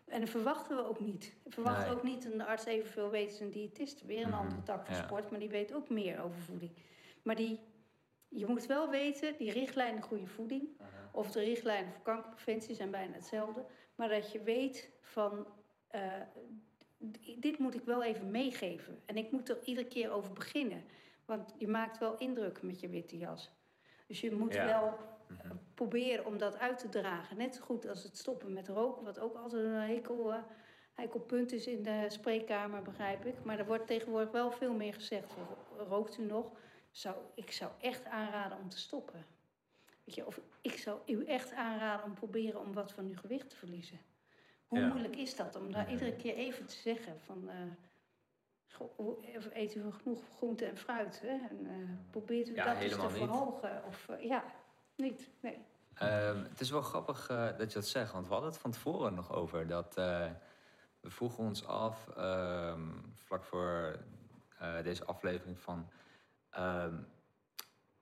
[0.06, 1.34] En dat verwachten we ook niet.
[1.44, 1.94] We verwachten Nee.
[1.96, 4.04] ook niet een arts evenveel weet als een diëtist.
[4.06, 5.02] Weer een Mhm, andere tak van ja.
[5.02, 6.70] sport, maar die weet ook meer over voeding.
[7.22, 7.60] Maar die,
[8.28, 10.68] je moet wel weten, die richtlijnen goede voeding...
[11.12, 13.64] of de richtlijnen voor kankerpreventie zijn bijna hetzelfde.
[13.94, 15.46] Maar dat je weet van,
[15.88, 16.02] eh,
[17.38, 19.02] dit moet ik wel even meegeven.
[19.06, 20.84] En ik moet er iedere keer over beginnen.
[21.24, 23.50] Want je maakt wel indruk met je witte jas.
[24.10, 24.64] Dus je moet Ja.
[24.66, 25.56] wel Mhm.
[25.74, 27.36] proberen om dat uit te dragen.
[27.36, 30.42] Net zo goed als het stoppen met roken, wat ook altijd een hekel, eh,
[30.94, 33.44] hekelpunt is in de spreekkamer, begrijp ik.
[33.44, 35.32] Maar er wordt tegenwoordig wel veel meer gezegd.
[35.76, 36.50] Rookt u nog?
[36.90, 39.26] Zou, ik zou echt aanraden om te stoppen.
[40.04, 43.50] Weet je, of ik zou u echt aanraden om proberen om wat van uw gewicht
[43.50, 43.98] te verliezen.
[44.66, 44.86] Hoe Ja.
[44.86, 47.48] moeilijk is dat om daar iedere keer even te zeggen van...
[47.48, 47.56] eh,
[49.52, 51.20] eet u genoeg groente en fruit?
[51.20, 51.28] Hè?
[51.28, 51.74] En, eh,
[52.10, 53.28] probeert u Ja, dat eens te helemaal niet.
[53.28, 53.84] verhogen?
[53.86, 54.44] Of, eh, ja,
[54.96, 55.58] niet, nee.
[55.94, 58.70] Ehm, het is wel grappig eh, dat je dat zegt, want we hadden het van
[58.70, 59.66] tevoren nog over.
[59.66, 63.98] Dat we vroegen ons af, ehm, vlak voor
[64.82, 65.88] deze aflevering, van...
[66.50, 66.94] ehm,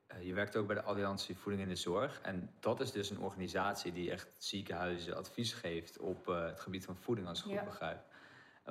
[0.06, 2.20] eh, je werkt ook bij de Alliantie Voeding in de Zorg.
[2.20, 6.96] En dat is dus een organisatie die echt ziekenhuizen advies geeft op het gebied van
[6.96, 7.58] voeding, als ik Ja.
[7.58, 8.00] goed begrijp.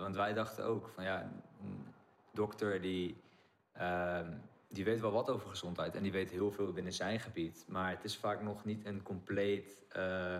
[0.02, 1.22] Want wij dachten ook van ja,
[1.62, 1.94] een
[2.32, 3.22] dokter die,
[3.72, 4.32] ehm,
[4.68, 7.66] die weet wel wat over gezondheid en die weet heel veel binnen zijn gebied.
[7.68, 10.38] Maar het is vaak nog niet een compleet eh,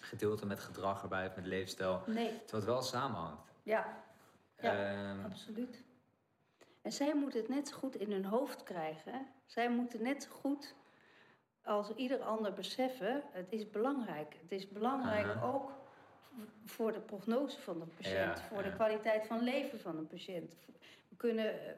[0.00, 2.02] gedeelte met gedrag erbij of met leefstijl.
[2.06, 3.52] Nee, Terwijl het wel samenhangt.
[3.62, 4.02] ja,
[4.60, 4.90] Ja.
[4.92, 5.84] Ehm, absoluut.
[6.82, 9.26] En zij moeten het net zo goed in hun hoofd krijgen.
[9.46, 10.74] Zij moeten net zo goed
[11.64, 14.36] als ieder ander beseffen, het is belangrijk.
[14.42, 15.72] Het is belangrijk ook
[16.64, 20.56] voor de prognose van de patiënt, Ja, voor de kwaliteit van leven van de patiënt.
[21.08, 21.72] We kunnen eh,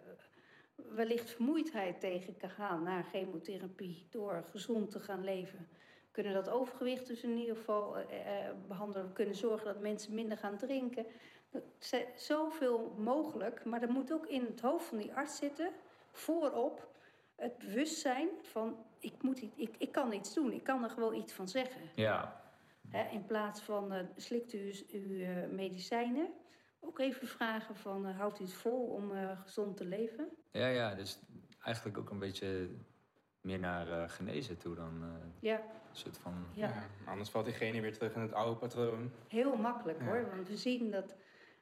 [0.94, 5.68] wellicht vermoeidheid tegen gaan na chemotherapie door gezond te gaan leven.
[5.78, 9.06] We kunnen dat overgewicht dus in ieder geval eh, eh, behandelen.
[9.06, 11.06] We kunnen zorgen dat mensen minder gaan drinken.
[11.50, 15.70] Er zijn zoveel mogelijk, maar er moet ook in het hoofd van die arts zitten,
[16.12, 16.88] voorop,
[17.34, 21.32] het bewustzijn van ik, moet ik, ik kan iets doen, ik kan er gewoon iets
[21.32, 21.80] van zeggen.
[21.94, 22.39] ja,
[22.90, 26.28] Hè, in plaats van eh, slikt u uw eh, medicijnen,
[26.80, 30.28] ook even vragen van eh, houdt u het vol om eh, gezond te leven?
[30.50, 31.18] ja, ja, dus
[31.62, 32.68] eigenlijk ook een beetje
[33.40, 35.08] meer naar eh, genezen toe dan eh,
[35.40, 36.46] Ja, een soort van...
[36.52, 36.66] ja.
[36.68, 39.10] Ja, anders valt diegene weer terug in het oude patroon.
[39.28, 40.04] Heel makkelijk Ja.
[40.04, 40.30] hoor.
[40.34, 41.14] Want we zien dat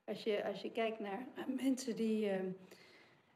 [0.06, 1.26] als je, als je kijkt naar
[1.62, 2.30] mensen die.
[2.30, 2.40] eh,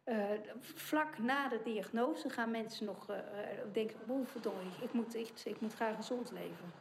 [0.04, 5.14] eh, vlak na de diagnose gaan mensen nog eh, eh, denken: oeh, verdorie, ik moet,
[5.14, 6.72] echt, ik moet graag gezond leven.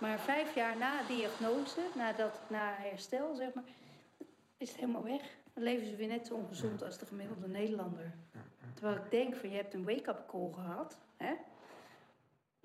[0.00, 3.64] Maar vijf jaar na diagnose, na, dat, na herstel, zeg maar,
[4.56, 5.22] is het helemaal weg.
[5.54, 8.12] Dan leven ze weer net zo ongezond als de gemiddelde Nederlander.
[8.74, 10.98] Terwijl ik denk: van je hebt een wake-up call gehad.
[11.16, 11.32] Hè?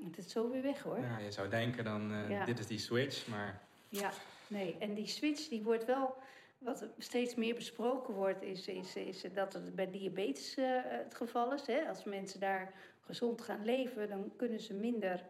[0.03, 0.99] Het is zo weer weg hoor.
[0.99, 2.45] Ja, je zou denken dan, eh, Ja.
[2.45, 4.11] dit is die switch, maar Ja,
[4.47, 4.75] nee.
[4.79, 6.15] En die switch die wordt wel,
[6.57, 11.53] wat steeds meer besproken wordt, is, is, is dat het bij diabetes eh, het geval
[11.53, 11.65] is.
[11.67, 11.87] Hè?
[11.87, 15.23] Als mensen daar gezond gaan leven, dan kunnen ze minder,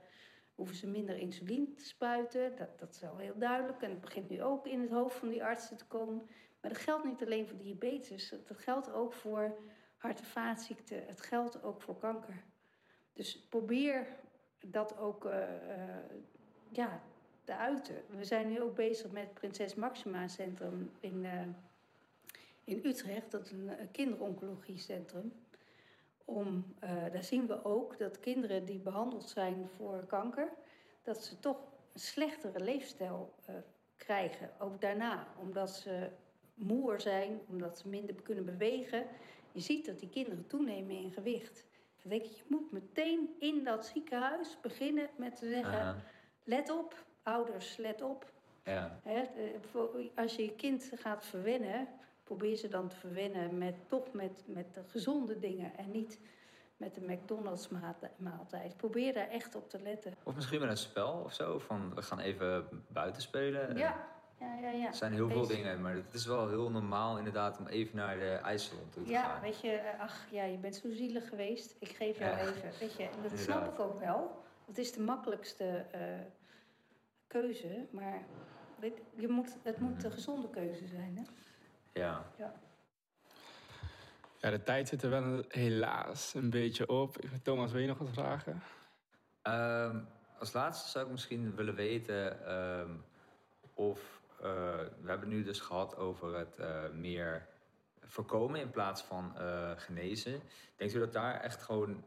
[0.56, 2.56] hoeven ze minder insuline te spuiten.
[2.56, 3.82] Dat, dat is wel heel duidelijk.
[3.82, 6.28] En het begint nu ook in het hoofd van die artsen te komen.
[6.62, 8.30] Maar dat geldt niet alleen voor diabetes.
[8.30, 9.58] Dat geldt ook voor
[9.98, 11.06] hart- en vaatziekten.
[11.08, 12.44] Het geldt ook voor kanker.
[13.14, 14.08] Dus probeer
[14.66, 16.06] dat ook eh, eh,
[16.70, 17.02] ja,
[17.44, 17.96] te uiten.
[18.10, 21.42] We zijn nu ook bezig met het Prinses Maxima Centrum in, eh,
[22.64, 23.32] in Utrecht.
[23.32, 25.34] Dat is een kinderoncologiecentrum.
[26.26, 30.50] Om, eh, daar zien we ook dat kinderen die behandeld zijn voor kanker,
[31.04, 31.58] dat ze toch
[31.94, 33.56] een slechtere leefstijl eh,
[33.96, 35.28] krijgen, ook daarna.
[35.40, 36.10] Omdat ze
[36.54, 39.06] moer zijn, omdat ze minder kunnen bewegen.
[39.52, 41.66] Je ziet dat die kinderen toenemen in gewicht.
[42.02, 46.04] Dan denk ik, je moet meteen in dat ziekenhuis beginnen met te zeggen...
[46.44, 48.32] Let op, ouders, let op.
[48.64, 49.00] ja.
[49.04, 51.88] Hè, eh, als je je kind gaat verwennen,
[52.26, 56.20] probeer ze dan te verwennen met toch met, met de gezonde dingen en niet
[56.78, 57.70] met de McDonald's
[58.18, 58.78] maaltijd.
[58.78, 60.14] Probeer daar echt op te letten.
[60.24, 63.78] Of misschien met een spel of zo, van we gaan even buiten spelen.
[63.78, 64.08] Ja,
[64.40, 64.70] ja, ja.
[64.70, 64.88] ja.
[64.88, 68.18] Er zijn heel veel dingen, maar het is wel heel normaal inderdaad om even naar
[68.20, 69.42] de ijssalon toe te Ja, gaan.
[69.42, 71.76] weet je, ach ja, je bent zo zielig geweest.
[71.80, 72.40] Ik geef jou Ja.
[72.42, 72.72] even.
[72.80, 74.44] Weet je, en dat snap ik ook wel.
[74.66, 76.00] Het is de makkelijkste eh,
[77.28, 78.24] keuze, maar
[78.80, 81.18] weet, je moet, het moet de gezonde keuze zijn.
[81.18, 81.24] Hè?
[81.96, 82.26] Ja.
[84.40, 87.18] ja, de tijd zit er wel helaas een beetje op.
[87.44, 88.62] Thomas, wil je nog wat vragen?
[89.42, 90.00] Ehm,
[90.40, 92.92] als laatste zou ik misschien willen weten ehm,
[93.74, 94.44] of eh,
[95.02, 97.48] we hebben het nu dus gehad over het eh, meer
[98.02, 100.42] voorkomen in plaats van eh, genezen.
[100.76, 102.04] Denkt u dat daar echt gewoon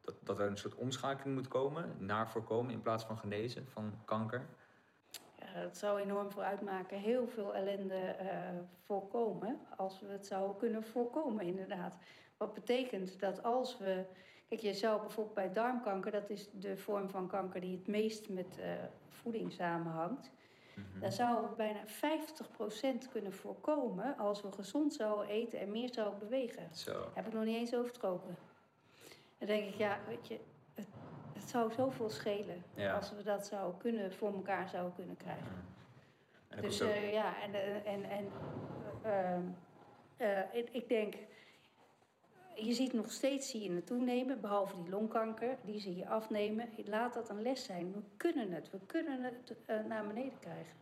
[0.00, 4.02] dat, dat er een soort omschakeling moet komen naar voorkomen in plaats van genezen van
[4.04, 4.46] kanker?
[5.54, 6.98] Ja, dat zou enorm voor uitmaken.
[6.98, 8.28] Heel veel ellende eh,
[8.84, 9.60] voorkomen.
[9.76, 11.96] Als we het zouden kunnen voorkomen, inderdaad.
[12.36, 14.04] Wat betekent dat als we.
[14.48, 18.28] Kijk, je zou bijvoorbeeld bij darmkanker, dat is de vorm van kanker die het meest
[18.28, 18.72] met eh,
[19.08, 20.30] voeding samenhangt.
[20.74, 21.00] Mhm.
[21.00, 26.68] Daar we bijna 50% kunnen voorkomen als we gezond zouden eten en meer zouden bewegen.
[26.72, 26.92] Zo.
[26.92, 28.36] Daar heb ik nog niet eens over het roken.
[29.38, 30.38] Dan denk ik, ja, weet je,
[30.74, 30.88] het,
[31.44, 32.96] het zou zoveel schelen Ja.
[32.96, 35.64] als we dat zouden kunnen, voor elkaar zouden kunnen krijgen.
[36.48, 38.26] En Dus ook- eh, ja, en, eh, en, en
[39.02, 39.42] ehm,
[40.16, 41.14] eh, ik, denk,
[42.54, 46.68] je ziet nog steeds zie je het toenemen, behalve die longkanker, die zie je afnemen.
[46.84, 47.92] Laat dat een les zijn.
[47.92, 50.72] We kunnen het, we kunnen het eh, naar beneden krijgen.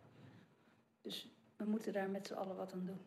[1.00, 3.00] Dus we moeten daar met z'n allen wat aan doen.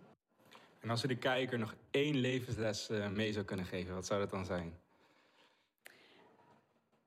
[0.80, 4.20] En als u de kijker nog één levensles eh, mee zou kunnen geven, wat zou
[4.20, 4.74] dat dan zijn?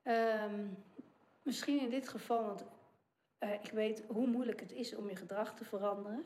[0.08, 0.66] Ehm,
[1.42, 2.64] misschien in dit geval, want
[3.38, 6.24] eh, ik weet hoe moeilijk het is om je gedrag te veranderen.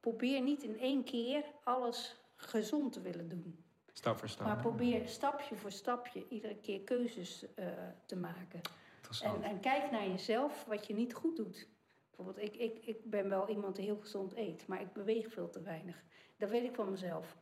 [0.00, 3.64] Probeer niet in één keer alles gezond te willen doen.
[3.92, 4.46] Stap voor stap.
[4.46, 7.66] Maar probeer stapje voor stapje iedere keer keuzes eh,
[8.06, 8.60] te maken.
[9.22, 11.68] En, en kijk naar jezelf wat je niet goed doet.
[12.06, 15.50] Bijvoorbeeld, ik, ik, ik ben wel iemand die heel gezond eet, maar ik beweeg veel
[15.50, 16.04] te weinig.
[16.36, 17.36] Dat weet ik van mezelf.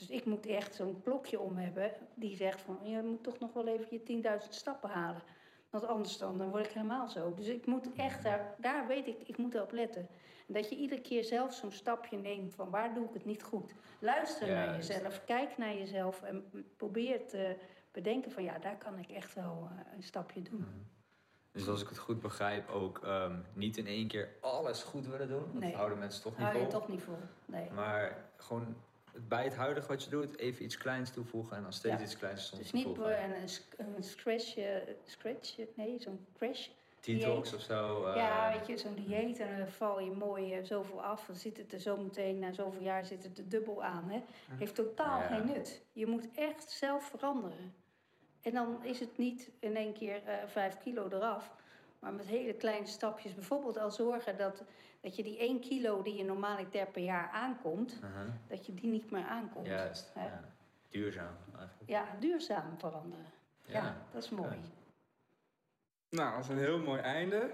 [0.00, 2.78] Dus ik moet echt zo'n klokje om hebben die zegt van...
[2.82, 5.22] je moet toch nog wel even je 10.000 stappen halen.
[5.70, 7.34] Want anders dan, dan word ik helemaal zo.
[7.34, 10.08] Dus ik moet echt, daar, daar weet ik, ik moet op letten.
[10.48, 13.42] En dat je iedere keer zelf zo'n stapje neemt van waar doe ik het niet
[13.42, 13.74] goed.
[13.98, 17.56] Luister naar jezelf, kijk naar jezelf en probeer te
[17.92, 18.42] bedenken van...
[18.42, 20.66] ja, daar kan ik echt wel eh, een stapje doen.
[21.52, 25.28] Dus als ik het goed begrijp, ook ehm, niet in één keer alles goed willen
[25.28, 25.44] doen.
[25.52, 25.74] Dat Nee.
[25.74, 26.70] houden mensen toch niet Hou je vol.
[26.80, 27.18] toch niet vol.
[27.46, 27.70] Nee.
[27.70, 28.76] Maar gewoon
[29.28, 32.02] bij het huidige wat je doet, even iets kleins toevoegen en dan steeds Ja.
[32.02, 33.14] iets kleins soms Dus niet toevoegen.
[33.14, 33.24] voor
[33.78, 36.68] een, een scratch, eh, scratch, nee, zo'n crash.
[37.00, 38.04] Detox of zo.
[38.06, 41.26] eh, ja, weet je, zo'n dieet en dan val je mooi eh, zoveel af.
[41.26, 44.10] Dan zit het er zo meteen, na zoveel jaar zit het er dubbel aan.
[44.10, 44.22] Hè?
[44.58, 45.26] Heeft totaal Ja.
[45.26, 45.82] geen nut.
[45.92, 47.74] Je moet echt zelf veranderen.
[48.42, 51.52] En dan is het niet in één keer eh, vijf kilo eraf.
[52.00, 53.34] Maar met hele kleine stapjes.
[53.34, 54.64] Bijvoorbeeld al zorgen dat,
[55.00, 58.28] dat je die één kilo die je normaal per jaar aankomt, uh-huh.
[58.48, 59.66] dat je die niet meer aankomt.
[59.66, 60.10] Juist.
[60.14, 60.24] Hè?
[60.24, 60.40] Ja.
[60.88, 61.90] Duurzaam eigenlijk.
[61.90, 63.26] Ja, duurzaam veranderen.
[63.66, 64.58] Ja, dat is mooi.
[66.10, 67.50] Nou, dat is een heel mooi einde.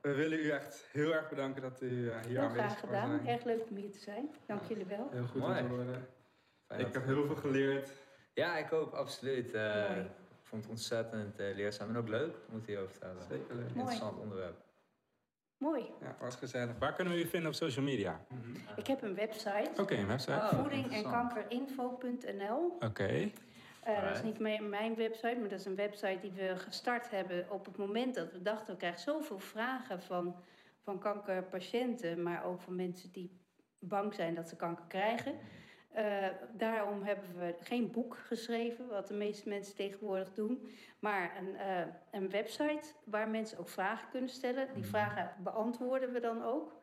[0.00, 2.90] We willen u echt heel erg bedanken dat u eh, hier Heel aanwezig graag was
[2.90, 3.08] gedaan.
[3.08, 3.26] zijn.
[3.26, 4.30] Erg leuk om hier te zijn.
[4.46, 5.08] Dank jullie wel.
[5.10, 5.60] Heel goed Mooi.
[5.60, 6.08] om te horen.
[6.66, 7.90] Fijn Ik heb heel veel geleerd.
[8.34, 9.54] Ja, ik ook, absoluut.
[9.54, 10.06] Eh, Mooi.
[10.46, 13.22] Ik vond het ontzettend eh, leerzaam en ook leuk, moet ik hierover vertellen.
[13.22, 13.68] Zeker leuk.
[13.68, 14.56] Interessant onderwerp.
[15.56, 15.90] Mooi.
[16.00, 16.78] Ja, was gezellig.
[16.78, 18.20] Waar kunnen we u vinden op social media?
[18.76, 19.70] Ik heb een website.
[19.76, 20.32] Oké, een website.
[20.32, 22.76] Oh, voeding en kankerinfo.nl.
[22.80, 23.30] Oké.
[23.82, 27.10] Eh, dat is niet mijn, mijn website, maar dat is een website die we gestart
[27.10, 30.36] hebben op het moment dat we dachten, we krijgen zoveel vragen van,
[30.82, 33.40] van kankerpatiënten, maar ook van mensen die
[33.78, 35.34] bang zijn dat ze kanker krijgen.
[35.96, 40.68] Eh, daarom hebben we geen boek geschreven, wat de meeste mensen tegenwoordig doen,
[40.98, 44.68] maar een, eh, een website waar mensen ook vragen kunnen stellen.
[44.74, 46.80] Die vragen beantwoorden we dan ook.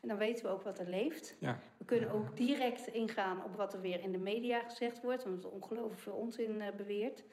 [0.00, 1.36] En dan weten we ook wat er leeft.
[1.38, 1.58] Ja.
[1.76, 5.44] We kunnen ook direct ingaan op wat er weer in de media gezegd wordt, want
[5.44, 7.24] er ongelooflijk veel onzin eh, beweerd.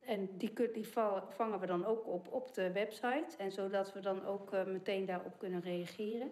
[0.00, 0.88] En die, die
[1.28, 5.38] vangen we dan ook op op de website, en zodat we dan ook meteen daarop
[5.38, 6.30] kunnen reageren.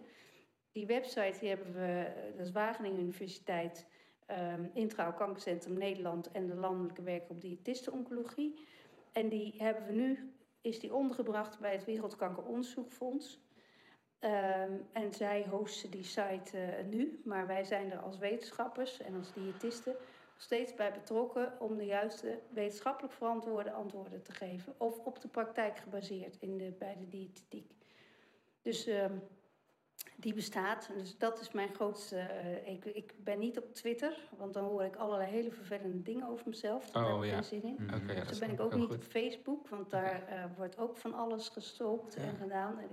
[0.73, 3.87] Die website die hebben we, dat is Wageningen Universiteit,
[4.31, 8.67] ehm Intraal Kankercentrum Nederland en de Landelijke Werkgroep Diëtistenoncologie.
[9.13, 13.41] En die hebben we nu, is die ondergebracht bij het Wereldkankeronderzoekfonds.
[14.19, 19.15] Ehm, en zij hosten die site eh, nu, maar wij zijn er als wetenschappers en
[19.17, 19.97] als diëtisten
[20.37, 24.75] steeds bij betrokken om de juiste wetenschappelijk verantwoorde antwoorden te geven.
[24.79, 27.73] Of op de praktijk gebaseerd in de, bij de diëtetiek.
[28.63, 29.19] Dus ehm,
[30.17, 30.91] die bestaat.
[30.97, 32.17] Dus dat is mijn grootste.
[32.19, 36.27] eh, ik, ik ben niet op Twitter, want dan hoor ik allerlei hele vervelende dingen
[36.29, 36.91] over mezelf.
[36.91, 37.35] Daar Oh, heb ik ja.
[37.35, 37.95] geen zin in.
[37.95, 38.97] Oké, ja, dat Zo is ben ik ook niet goed.
[38.97, 42.79] op Facebook, want daar eh, wordt ook van alles gestookt en gedaan.
[42.79, 42.89] En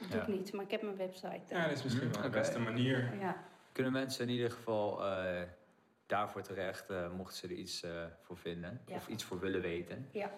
[0.00, 1.40] Dat doe ik niet, maar ik heb mijn website.
[1.54, 3.14] Ja, dat is misschien wel de beste manier.
[3.20, 3.44] ja.
[3.72, 5.42] Kunnen mensen in ieder geval eh,
[6.06, 8.94] daarvoor terecht, eh, mochten ze er iets eh, voor vinden Ja.
[8.96, 10.08] of iets voor willen weten?
[10.12, 10.30] Ja.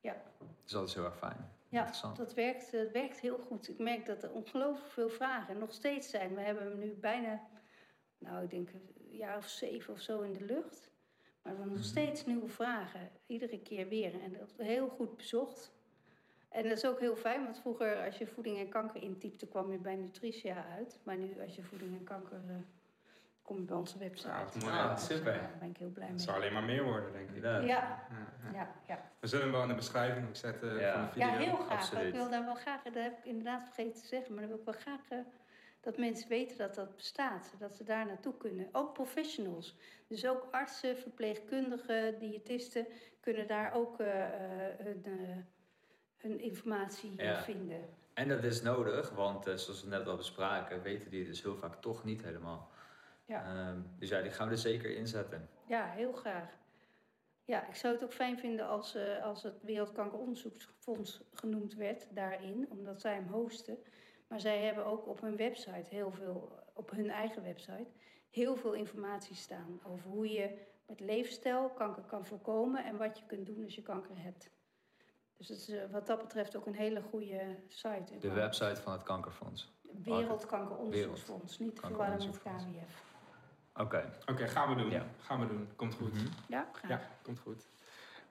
[0.00, 0.16] Ja.
[0.62, 1.50] Dus dat is heel erg fijn.
[1.70, 3.68] Ja, dat werkt, eh, werkt heel goed.
[3.68, 6.34] Ik merk dat er ongelooflijk veel vragen nog steeds zijn.
[6.34, 7.48] We hebben hem nu bijna,
[8.18, 10.90] nou ik denk een jaar of zeven of zo in de lucht.
[11.42, 13.10] Maar er zijn nog steeds nieuwe vragen.
[13.26, 14.20] Iedere keer weer.
[14.22, 15.72] En dat is heel goed bezocht.
[16.48, 19.72] En dat is ook heel fijn, want vroeger als je voeding en kanker intypte, kwam
[19.72, 21.00] je bij Nutritia uit.
[21.02, 22.56] Maar nu als je voeding en kanker, eh,
[23.48, 24.28] kom je bij onze website.
[24.28, 24.74] Ja, dat mooi.
[24.74, 25.32] Ah, Dus, super.
[25.32, 26.24] Daar ben ik heel blij Het mee.
[26.24, 27.42] zal alleen maar meer worden, denk ik.
[27.42, 28.06] Ja, Ja, ja.
[28.52, 29.10] ja, ja.
[29.20, 30.92] We zullen hem wel in de beschrijving ook zetten Ja.
[30.92, 31.26] van de video.
[31.26, 31.68] Ja, heel graag.
[31.78, 32.06] absoluut.
[32.06, 34.58] Ik wil daar wel graag, dat heb ik inderdaad vergeten te zeggen, maar dan wil
[34.58, 35.18] ik wel graag eh,
[35.80, 38.68] dat mensen weten dat dat bestaat, zodat ze daar naartoe kunnen.
[38.72, 39.76] Ook professionals.
[40.08, 42.86] Dus ook artsen, verpleegkundigen, diëtisten
[43.20, 45.04] kunnen daar ook eh, eh, hun,
[46.16, 47.40] hun informatie Ja.
[47.42, 47.80] vinden.
[48.14, 51.80] En dat is nodig, want zoals we net al bespraken, weten die dus heel vaak
[51.80, 52.70] toch niet helemaal.
[53.28, 53.44] Ja.
[53.44, 55.48] Ehm, dus ja, die gaan we er zeker inzetten.
[55.66, 56.56] Ja, heel graag.
[57.44, 62.66] Ja, ik zou het ook fijn vinden als, eh, als het Wereldkankeronderzoeksfonds genoemd werd daarin,
[62.70, 63.78] omdat zij hem hosten.
[64.28, 67.86] Maar zij hebben ook op hun website heel veel, op hun eigen website,
[68.30, 73.26] heel veel informatie staan over hoe je met leefstijl kanker kan voorkomen en wat je
[73.26, 74.50] kunt doen als je kanker hebt.
[75.36, 78.18] Dus het is eh, wat dat betreft ook een hele goede site.
[78.18, 79.72] De website van het Kankerfonds.
[80.02, 82.38] Wereldkankeronderzoeksfonds, niet verwarren met.
[82.38, 83.07] KWF.
[83.78, 84.12] Oké.
[84.26, 84.90] Oké, gaan we doen.
[84.90, 85.06] Ja.
[85.20, 85.68] Gaan we doen.
[85.76, 86.14] Komt goed.
[86.14, 86.26] Mhm.
[86.48, 86.90] Ja, graag.
[86.90, 87.66] Ja, komt goed.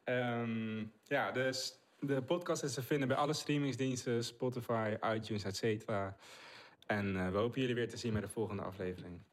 [0.04, 6.16] Ehm, ja, dus de podcast is te vinden bij alle streamingsdiensten, Spotify, iTunes, et cetera.
[6.86, 9.20] En eh, we hopen jullie weer te zien bij de volgende aflevering.